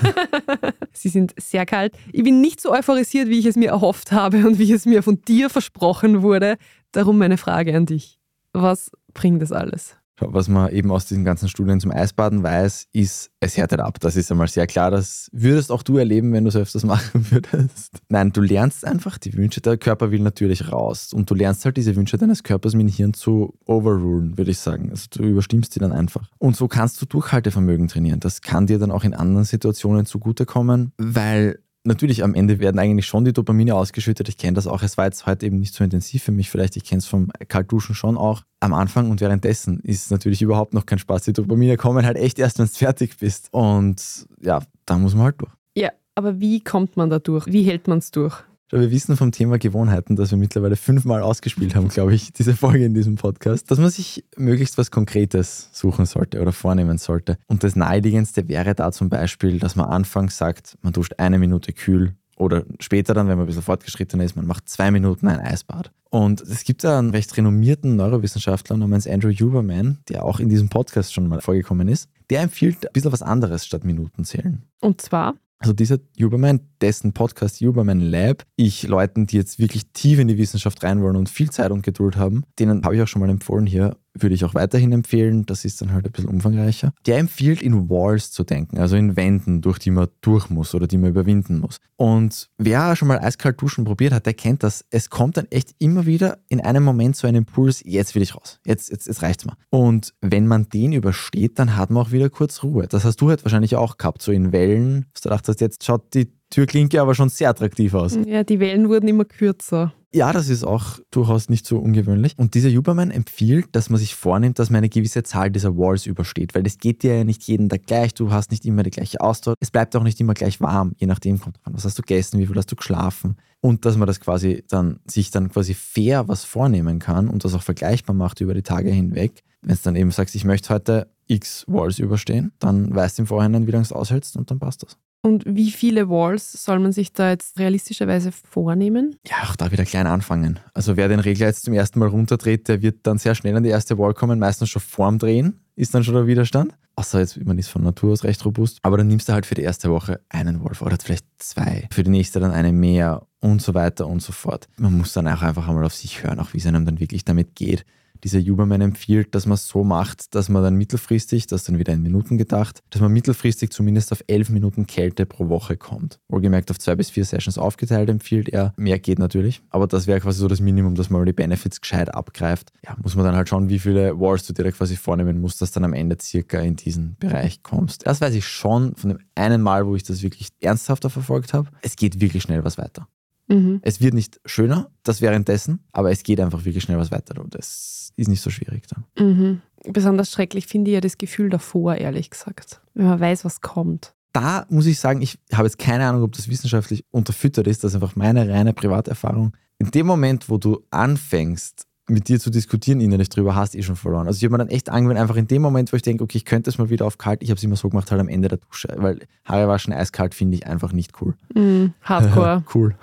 Sie 0.92 1.08
sind 1.08 1.34
sehr 1.38 1.64
kalt. 1.64 1.96
Ich 2.12 2.22
bin 2.22 2.40
nicht 2.40 2.60
so 2.60 2.72
euphorisiert, 2.72 3.28
wie 3.28 3.38
ich 3.38 3.46
es 3.46 3.56
mir 3.56 3.70
erhofft 3.70 4.12
habe 4.12 4.46
und 4.46 4.58
wie 4.58 4.70
es 4.72 4.84
mir 4.84 5.02
von 5.02 5.22
dir 5.22 5.48
versprochen 5.48 6.22
wurde. 6.22 6.56
Darum 6.92 7.16
meine 7.16 7.38
Frage 7.38 7.74
an 7.74 7.86
dich. 7.86 8.18
Was 8.52 8.90
bringt 9.14 9.40
das 9.40 9.52
alles? 9.52 9.96
Was 10.18 10.48
man 10.48 10.70
eben 10.72 10.90
aus 10.90 11.06
diesen 11.06 11.24
ganzen 11.24 11.48
Studien 11.48 11.80
zum 11.80 11.90
Eisbaden 11.90 12.42
weiß, 12.42 12.88
ist, 12.92 13.30
es 13.40 13.56
härtet 13.56 13.80
ab. 13.80 14.00
Das 14.00 14.16
ist 14.16 14.30
einmal 14.30 14.48
sehr 14.48 14.66
klar. 14.66 14.90
Das 14.90 15.28
würdest 15.32 15.70
auch 15.70 15.82
du 15.82 15.98
erleben, 15.98 16.32
wenn 16.32 16.44
du 16.44 16.48
es 16.48 16.56
öfters 16.56 16.84
machen 16.84 17.30
würdest. 17.30 17.98
Nein, 18.08 18.32
du 18.32 18.40
lernst 18.40 18.84
einfach 18.84 19.18
die 19.18 19.34
Wünsche. 19.34 19.60
Der 19.60 19.76
Körper 19.76 20.10
will 20.10 20.20
natürlich 20.20 20.72
raus. 20.72 21.12
Und 21.12 21.30
du 21.30 21.34
lernst 21.34 21.64
halt 21.64 21.76
diese 21.76 21.94
Wünsche 21.96 22.16
deines 22.16 22.42
Körpers 22.42 22.74
mit 22.74 22.88
dem 22.88 22.92
Hirn 22.92 23.14
zu 23.14 23.58
overrulen, 23.66 24.38
würde 24.38 24.50
ich 24.50 24.58
sagen. 24.58 24.90
Also 24.90 25.06
du 25.10 25.24
überstimmst 25.24 25.74
die 25.74 25.80
dann 25.80 25.92
einfach. 25.92 26.30
Und 26.38 26.56
so 26.56 26.68
kannst 26.68 27.00
du 27.02 27.06
Durchhaltevermögen 27.06 27.88
trainieren. 27.88 28.20
Das 28.20 28.40
kann 28.40 28.66
dir 28.66 28.78
dann 28.78 28.90
auch 28.90 29.04
in 29.04 29.14
anderen 29.14 29.44
Situationen 29.44 30.06
zugutekommen, 30.06 30.92
weil 30.98 31.58
natürlich 31.86 32.22
am 32.22 32.34
Ende 32.34 32.58
werden 32.58 32.78
eigentlich 32.78 33.06
schon 33.06 33.24
die 33.24 33.32
Dopamine 33.32 33.74
ausgeschüttet. 33.74 34.28
Ich 34.28 34.36
kenne 34.36 34.54
das 34.54 34.66
auch. 34.66 34.82
Es 34.82 34.98
war 34.98 35.06
jetzt 35.06 35.26
heute 35.26 35.46
eben 35.46 35.58
nicht 35.58 35.74
so 35.74 35.84
intensiv 35.84 36.22
für 36.22 36.32
mich. 36.32 36.50
Vielleicht, 36.50 36.76
ich 36.76 36.84
kenne 36.84 36.98
es 36.98 37.06
vom 37.06 37.30
Kaltduschen 37.48 37.94
schon 37.94 38.16
auch. 38.16 38.42
Am 38.60 38.74
Anfang 38.74 39.10
und 39.10 39.20
währenddessen 39.20 39.80
ist 39.80 40.10
natürlich 40.10 40.42
überhaupt 40.42 40.74
noch 40.74 40.86
kein 40.86 40.98
Spaß. 40.98 41.22
Die 41.24 41.32
Dopamine 41.32 41.76
kommen 41.76 42.04
halt 42.04 42.16
echt 42.16 42.38
erst, 42.38 42.58
wenn 42.58 42.66
du 42.66 42.72
fertig 42.72 43.16
bist. 43.18 43.48
Und 43.52 44.26
ja, 44.40 44.62
da 44.84 44.98
muss 44.98 45.14
man 45.14 45.24
halt 45.24 45.40
durch. 45.40 45.52
Ja, 45.76 45.90
aber 46.14 46.40
wie 46.40 46.60
kommt 46.60 46.96
man 46.96 47.10
da 47.10 47.18
durch? 47.18 47.46
Wie 47.46 47.62
hält 47.62 47.88
man 47.88 47.98
es 47.98 48.10
durch? 48.10 48.42
Wir 48.70 48.90
wissen 48.90 49.16
vom 49.16 49.30
Thema 49.30 49.58
Gewohnheiten, 49.58 50.16
dass 50.16 50.32
wir 50.32 50.38
mittlerweile 50.38 50.74
fünfmal 50.74 51.22
ausgespielt 51.22 51.76
haben, 51.76 51.88
glaube 51.88 52.14
ich, 52.14 52.32
diese 52.32 52.56
Folge 52.56 52.84
in 52.84 52.94
diesem 52.94 53.14
Podcast, 53.14 53.70
dass 53.70 53.78
man 53.78 53.90
sich 53.90 54.24
möglichst 54.36 54.76
was 54.76 54.90
Konkretes 54.90 55.68
suchen 55.72 56.04
sollte 56.04 56.40
oder 56.40 56.50
vornehmen 56.50 56.98
sollte. 56.98 57.38
Und 57.46 57.62
das 57.62 57.76
Naheliegendste 57.76 58.48
wäre 58.48 58.74
da 58.74 58.90
zum 58.90 59.08
Beispiel, 59.08 59.60
dass 59.60 59.76
man 59.76 59.86
anfangs 59.86 60.36
sagt, 60.36 60.76
man 60.82 60.92
duscht 60.92 61.14
eine 61.18 61.38
Minute 61.38 61.72
kühl 61.72 62.16
oder 62.36 62.64
später 62.80 63.14
dann, 63.14 63.28
wenn 63.28 63.36
man 63.36 63.44
ein 63.44 63.46
bisschen 63.46 63.62
fortgeschrittener 63.62 64.24
ist, 64.24 64.34
man 64.34 64.46
macht 64.46 64.68
zwei 64.68 64.90
Minuten 64.90 65.28
ein 65.28 65.38
Eisbad. 65.40 65.92
Und 66.10 66.40
es 66.40 66.64
gibt 66.64 66.82
da 66.82 66.98
einen 66.98 67.10
recht 67.10 67.36
renommierten 67.36 67.94
Neurowissenschaftler 67.94 68.76
namens 68.76 69.06
Andrew 69.06 69.30
Huberman, 69.30 69.98
der 70.08 70.24
auch 70.24 70.40
in 70.40 70.48
diesem 70.48 70.68
Podcast 70.68 71.14
schon 71.14 71.28
mal 71.28 71.40
vorgekommen 71.40 71.86
ist. 71.86 72.10
Der 72.30 72.40
empfiehlt 72.40 72.84
ein 72.84 72.92
bisschen 72.92 73.12
was 73.12 73.22
anderes 73.22 73.64
statt 73.64 73.84
Minuten 73.84 74.24
zählen. 74.24 74.62
Und 74.80 75.00
zwar? 75.00 75.34
Also 75.58 75.72
dieser 75.72 75.98
Huberman, 76.20 76.60
dessen 76.80 77.12
Podcast 77.14 77.60
Huberman 77.60 78.00
Lab, 78.00 78.44
ich 78.56 78.86
Leuten, 78.86 79.26
die 79.26 79.36
jetzt 79.36 79.58
wirklich 79.58 79.90
tief 79.92 80.18
in 80.18 80.28
die 80.28 80.36
Wissenschaft 80.36 80.82
rein 80.82 81.02
wollen 81.02 81.16
und 81.16 81.30
viel 81.30 81.50
Zeit 81.50 81.70
und 81.70 81.82
Geduld 81.82 82.16
haben, 82.16 82.44
denen 82.58 82.84
habe 82.84 82.94
ich 82.94 83.02
auch 83.02 83.08
schon 83.08 83.20
mal 83.20 83.30
empfohlen 83.30 83.66
hier, 83.66 83.96
würde 84.22 84.34
ich 84.34 84.44
auch 84.44 84.54
weiterhin 84.54 84.92
empfehlen. 84.92 85.46
Das 85.46 85.64
ist 85.64 85.80
dann 85.80 85.92
halt 85.92 86.06
ein 86.06 86.12
bisschen 86.12 86.28
umfangreicher. 86.28 86.92
Der 87.06 87.18
empfiehlt, 87.18 87.62
in 87.62 87.88
Walls 87.88 88.30
zu 88.30 88.44
denken, 88.44 88.78
also 88.78 88.96
in 88.96 89.16
Wänden, 89.16 89.60
durch 89.62 89.78
die 89.78 89.90
man 89.90 90.08
durch 90.20 90.50
muss 90.50 90.74
oder 90.74 90.86
die 90.86 90.98
man 90.98 91.10
überwinden 91.10 91.58
muss. 91.58 91.78
Und 91.96 92.48
wer 92.58 92.94
schon 92.96 93.08
mal 93.08 93.18
eiskalt 93.18 93.60
duschen 93.60 93.84
probiert 93.84 94.12
hat, 94.12 94.26
der 94.26 94.34
kennt 94.34 94.62
das. 94.62 94.84
Es 94.90 95.10
kommt 95.10 95.36
dann 95.36 95.46
echt 95.46 95.74
immer 95.78 96.06
wieder 96.06 96.38
in 96.48 96.60
einem 96.60 96.84
Moment 96.84 97.16
so 97.16 97.26
ein 97.26 97.34
Impuls, 97.34 97.82
jetzt 97.84 98.14
will 98.14 98.22
ich 98.22 98.34
raus, 98.34 98.60
jetzt, 98.66 98.90
jetzt, 98.90 99.06
jetzt 99.06 99.22
reicht's 99.22 99.44
mal. 99.44 99.56
Und 99.70 100.12
wenn 100.20 100.46
man 100.46 100.68
den 100.68 100.92
übersteht, 100.92 101.58
dann 101.58 101.76
hat 101.76 101.90
man 101.90 102.02
auch 102.02 102.12
wieder 102.12 102.30
kurz 102.30 102.62
Ruhe. 102.62 102.86
Das 102.86 103.04
hast 103.04 103.20
du 103.20 103.28
halt 103.28 103.44
wahrscheinlich 103.44 103.76
auch 103.76 103.96
gehabt, 103.96 104.22
so 104.22 104.32
in 104.32 104.52
Wellen, 104.52 105.06
dass 105.12 105.22
du 105.22 105.28
dachtest, 105.30 105.60
jetzt 105.60 105.84
schaut 105.84 106.14
die 106.14 106.32
Türklinke 106.50 107.00
aber 107.00 107.14
schon 107.14 107.28
sehr 107.28 107.50
attraktiv 107.50 107.94
aus. 107.94 108.18
Ja, 108.26 108.44
die 108.44 108.60
Wellen 108.60 108.88
wurden 108.88 109.08
immer 109.08 109.24
kürzer. 109.24 109.92
Ja, 110.16 110.32
das 110.32 110.48
ist 110.48 110.64
auch 110.64 110.98
durchaus 111.10 111.50
nicht 111.50 111.66
so 111.66 111.76
ungewöhnlich. 111.76 112.32
Und 112.38 112.54
dieser 112.54 112.70
Huberman 112.70 113.10
empfiehlt, 113.10 113.66
dass 113.72 113.90
man 113.90 114.00
sich 114.00 114.14
vornimmt, 114.14 114.58
dass 114.58 114.70
man 114.70 114.78
eine 114.78 114.88
gewisse 114.88 115.22
Zahl 115.24 115.50
dieser 115.50 115.76
Walls 115.76 116.06
übersteht, 116.06 116.54
weil 116.54 116.62
das 116.62 116.78
geht 116.78 117.02
dir 117.02 117.18
ja 117.18 117.24
nicht 117.24 117.42
jeden 117.42 117.68
Tag 117.68 117.86
gleich, 117.86 118.14
du 118.14 118.30
hast 118.30 118.50
nicht 118.50 118.64
immer 118.64 118.82
die 118.82 118.88
gleiche 118.88 119.20
Ausdauer, 119.20 119.56
es 119.60 119.70
bleibt 119.70 119.94
auch 119.94 120.02
nicht 120.02 120.18
immer 120.18 120.32
gleich 120.32 120.58
warm, 120.62 120.94
je 120.96 121.06
nachdem 121.06 121.38
kommt 121.38 121.58
drauf 121.58 121.74
was 121.74 121.84
hast 121.84 121.98
du 121.98 122.02
gegessen, 122.02 122.40
wie 122.40 122.46
viel 122.46 122.56
hast 122.56 122.72
du 122.72 122.76
geschlafen 122.76 123.36
und 123.60 123.84
dass 123.84 123.98
man 123.98 124.06
das 124.06 124.18
quasi 124.18 124.64
dann 124.68 125.00
sich 125.04 125.30
dann 125.30 125.50
quasi 125.50 125.74
fair 125.74 126.26
was 126.28 126.44
vornehmen 126.44 126.98
kann 126.98 127.28
und 127.28 127.44
das 127.44 127.52
auch 127.52 127.62
vergleichbar 127.62 128.16
macht 128.16 128.40
über 128.40 128.54
die 128.54 128.62
Tage 128.62 128.88
hinweg. 128.88 129.42
Wenn 129.60 129.74
es 129.74 129.82
dann 129.82 129.96
eben 129.96 130.12
sagst, 130.12 130.34
ich 130.34 130.46
möchte 130.46 130.72
heute 130.72 131.10
x 131.26 131.66
Walls 131.68 131.98
überstehen, 131.98 132.52
dann 132.58 132.94
weißt 132.94 133.18
du 133.18 133.22
im 133.24 133.26
Vorhinein, 133.26 133.66
wie 133.66 133.72
lange 133.72 133.82
es 133.82 133.92
aushältst 133.92 134.38
und 134.38 134.50
dann 134.50 134.60
passt 134.60 134.82
das. 134.82 134.96
Und 135.22 135.44
wie 135.46 135.72
viele 135.72 136.08
Walls 136.08 136.52
soll 136.52 136.78
man 136.78 136.92
sich 136.92 137.12
da 137.12 137.30
jetzt 137.30 137.58
realistischerweise 137.58 138.30
vornehmen? 138.30 139.16
Ja, 139.26 139.48
auch 139.48 139.56
da 139.56 139.72
wieder 139.72 139.84
klein 139.84 140.06
anfangen. 140.06 140.60
Also 140.72 140.96
wer 140.96 141.08
den 141.08 141.20
Regler 141.20 141.48
jetzt 141.48 141.64
zum 141.64 141.74
ersten 141.74 141.98
Mal 141.98 142.08
runterdreht, 142.08 142.68
der 142.68 142.80
wird 142.82 142.98
dann 143.02 143.18
sehr 143.18 143.34
schnell 143.34 143.56
an 143.56 143.64
die 143.64 143.70
erste 143.70 143.98
Wall 143.98 144.14
kommen, 144.14 144.38
meistens 144.38 144.70
schon 144.70 144.82
vorm 144.82 145.18
Drehen 145.18 145.60
ist 145.76 145.94
dann 145.94 146.02
schon 146.02 146.14
der 146.14 146.26
Widerstand. 146.26 146.74
Außer 146.96 147.20
jetzt, 147.20 147.44
man 147.44 147.58
ist 147.58 147.68
von 147.68 147.82
Natur 147.82 148.12
aus 148.12 148.24
recht 148.24 148.44
robust. 148.44 148.78
Aber 148.82 148.96
dann 148.96 149.06
nimmst 149.06 149.28
du 149.28 149.34
halt 149.34 149.44
für 149.44 149.54
die 149.54 149.62
erste 149.62 149.90
Woche 149.90 150.20
einen 150.30 150.62
Wolf 150.62 150.80
oder 150.80 150.96
vielleicht 151.00 151.26
zwei. 151.36 151.86
Für 151.92 152.02
die 152.02 152.10
nächste 152.10 152.40
dann 152.40 152.50
eine 152.50 152.72
mehr 152.72 153.26
und 153.40 153.60
so 153.60 153.74
weiter 153.74 154.06
und 154.06 154.22
so 154.22 154.32
fort. 154.32 154.68
Man 154.78 154.96
muss 154.96 155.12
dann 155.12 155.28
auch 155.28 155.42
einfach 155.42 155.68
einmal 155.68 155.84
auf 155.84 155.94
sich 155.94 156.22
hören, 156.22 156.40
auch 156.40 156.54
wie 156.54 156.58
es 156.58 156.66
einem 156.66 156.86
dann 156.86 156.98
wirklich 156.98 157.24
damit 157.24 157.54
geht 157.54 157.84
dieser 158.24 158.40
Huberman 158.40 158.80
empfiehlt, 158.80 159.34
dass 159.34 159.46
man 159.46 159.54
es 159.54 159.66
so 159.66 159.84
macht, 159.84 160.34
dass 160.34 160.48
man 160.48 160.62
dann 160.62 160.74
mittelfristig, 160.74 161.46
das 161.46 161.64
dann 161.64 161.78
wieder 161.78 161.92
in 161.92 162.02
Minuten 162.02 162.38
gedacht, 162.38 162.82
dass 162.90 163.00
man 163.00 163.12
mittelfristig 163.12 163.70
zumindest 163.70 164.12
auf 164.12 164.22
elf 164.26 164.50
Minuten 164.50 164.86
Kälte 164.86 165.26
pro 165.26 165.48
Woche 165.48 165.76
kommt. 165.76 166.18
Wohlgemerkt 166.28 166.70
auf 166.70 166.78
zwei 166.78 166.94
bis 166.94 167.10
vier 167.10 167.24
Sessions 167.24 167.58
aufgeteilt 167.58 168.08
empfiehlt 168.08 168.48
er. 168.48 168.72
Mehr 168.76 168.98
geht 168.98 169.18
natürlich, 169.18 169.62
aber 169.70 169.86
das 169.86 170.06
wäre 170.06 170.20
quasi 170.20 170.40
so 170.40 170.48
das 170.48 170.60
Minimum, 170.60 170.94
dass 170.94 171.10
man 171.10 171.24
die 171.24 171.32
Benefits 171.32 171.80
gescheit 171.80 172.14
abgreift. 172.14 172.72
Ja, 172.84 172.96
muss 173.02 173.16
man 173.16 173.24
dann 173.24 173.36
halt 173.36 173.48
schauen, 173.48 173.68
wie 173.68 173.78
viele 173.78 174.18
Walls 174.18 174.46
du 174.46 174.52
dir 174.52 174.64
da 174.64 174.70
quasi 174.70 174.96
vornehmen 174.96 175.40
musst, 175.40 175.60
dass 175.60 175.72
dann 175.72 175.84
am 175.84 175.92
Ende 175.92 176.16
circa 176.20 176.60
in 176.60 176.76
diesen 176.76 177.16
Bereich 177.18 177.62
kommst. 177.62 178.06
Das 178.06 178.20
weiß 178.20 178.34
ich 178.34 178.46
schon 178.46 178.94
von 178.96 179.10
dem 179.10 179.18
einen 179.34 179.62
Mal, 179.62 179.86
wo 179.86 179.96
ich 179.96 180.02
das 180.02 180.22
wirklich 180.22 180.48
ernsthafter 180.60 181.10
verfolgt 181.10 181.52
habe. 181.52 181.70
Es 181.82 181.96
geht 181.96 182.20
wirklich 182.20 182.42
schnell 182.42 182.64
was 182.64 182.78
weiter. 182.78 183.08
Mhm. 183.48 183.80
Es 183.82 184.00
wird 184.00 184.14
nicht 184.14 184.40
schöner, 184.44 184.90
das 185.02 185.20
währenddessen, 185.20 185.80
aber 185.92 186.10
es 186.10 186.22
geht 186.22 186.40
einfach 186.40 186.64
wirklich 186.64 186.84
schnell 186.84 186.98
was 186.98 187.10
weiter 187.10 187.40
und 187.40 187.54
das 187.54 188.12
ist 188.16 188.28
nicht 188.28 188.40
so 188.40 188.50
schwierig 188.50 188.84
dann. 188.88 189.04
Mhm. 189.18 189.62
Besonders 189.84 190.30
schrecklich 190.30 190.66
finde 190.66 190.90
ich 190.90 190.94
ja 190.94 191.00
das 191.00 191.18
Gefühl 191.18 191.48
davor, 191.48 191.96
ehrlich 191.96 192.30
gesagt, 192.30 192.80
wenn 192.94 193.06
man 193.06 193.20
weiß, 193.20 193.44
was 193.44 193.60
kommt. 193.60 194.14
Da 194.32 194.66
muss 194.68 194.86
ich 194.86 194.98
sagen, 194.98 195.22
ich 195.22 195.38
habe 195.52 195.66
jetzt 195.66 195.78
keine 195.78 196.06
Ahnung, 196.06 196.22
ob 196.22 196.32
das 196.32 196.48
wissenschaftlich 196.48 197.04
unterfüttert 197.10 197.66
ist, 197.66 197.84
das 197.84 197.92
ist 197.92 197.94
einfach 197.94 198.16
meine 198.16 198.48
reine 198.48 198.72
Privaterfahrung. 198.72 199.56
In 199.78 199.90
dem 199.90 200.06
Moment, 200.06 200.48
wo 200.48 200.58
du 200.58 200.82
anfängst, 200.90 201.86
mit 202.08 202.28
dir 202.28 202.38
zu 202.38 202.50
diskutieren 202.50 203.00
innerlich 203.00 203.28
drüber, 203.28 203.54
hast 203.54 203.74
eh 203.74 203.82
schon 203.82 203.96
verloren. 203.96 204.26
Also 204.26 204.38
ich 204.38 204.44
habe 204.44 204.52
mir 204.52 204.58
dann 204.58 204.68
echt 204.68 204.88
angewöhnt, 204.88 205.18
einfach 205.18 205.36
in 205.36 205.48
dem 205.48 205.62
Moment, 205.62 205.92
wo 205.92 205.96
ich 205.96 206.02
denke, 206.02 206.22
okay, 206.22 206.38
ich 206.38 206.44
könnte 206.44 206.70
es 206.70 206.78
mal 206.78 206.88
wieder 206.88 207.04
auf 207.04 207.18
kalt, 207.18 207.42
ich 207.42 207.50
habe 207.50 207.58
es 207.58 207.64
immer 207.64 207.76
so 207.76 207.88
gemacht, 207.88 208.10
halt 208.10 208.20
am 208.20 208.28
Ende 208.28 208.48
der 208.48 208.58
Dusche, 208.58 208.94
weil 208.96 209.26
Haare 209.44 209.68
waschen 209.68 209.92
eiskalt 209.92 210.34
finde 210.34 210.56
ich 210.56 210.66
einfach 210.66 210.92
nicht 210.92 211.20
cool. 211.20 211.34
Mm, 211.54 211.92
hardcore. 212.02 212.64
cool. 212.74 212.94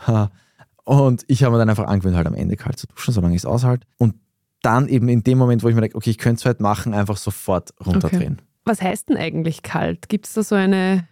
Und 0.86 1.24
ich 1.28 1.44
habe 1.44 1.54
mir 1.54 1.60
dann 1.60 1.70
einfach 1.70 1.88
angewöhnt, 1.88 2.16
halt 2.16 2.28
am 2.28 2.34
Ende 2.34 2.56
kalt 2.56 2.80
zu 2.80 2.88
duschen, 2.88 3.14
solange 3.14 3.36
ich 3.36 3.42
es 3.42 3.46
aushalte. 3.46 3.86
Und 3.98 4.16
dann 4.62 4.88
eben 4.88 5.10
in 5.10 5.24
dem 5.24 5.38
Moment, 5.38 5.64
wo 5.64 5.70
ich 5.70 5.76
mir 5.76 5.82
denke, 5.82 5.98
okay, 5.98 6.10
ich 6.10 6.18
könnte 6.18 6.40
es 6.40 6.46
halt 6.46 6.62
machen, 6.62 6.94
einfach 6.94 7.18
sofort 7.18 7.74
runterdrehen. 7.86 8.34
Okay. 8.34 8.44
Was 8.66 8.82
heißt 8.82 9.10
denn 9.10 9.18
eigentlich 9.18 9.62
kalt? 9.62 10.08
Gibt 10.08 10.26
es 10.26 10.34
da 10.34 10.44
so 10.44 10.56
eine 10.56 11.08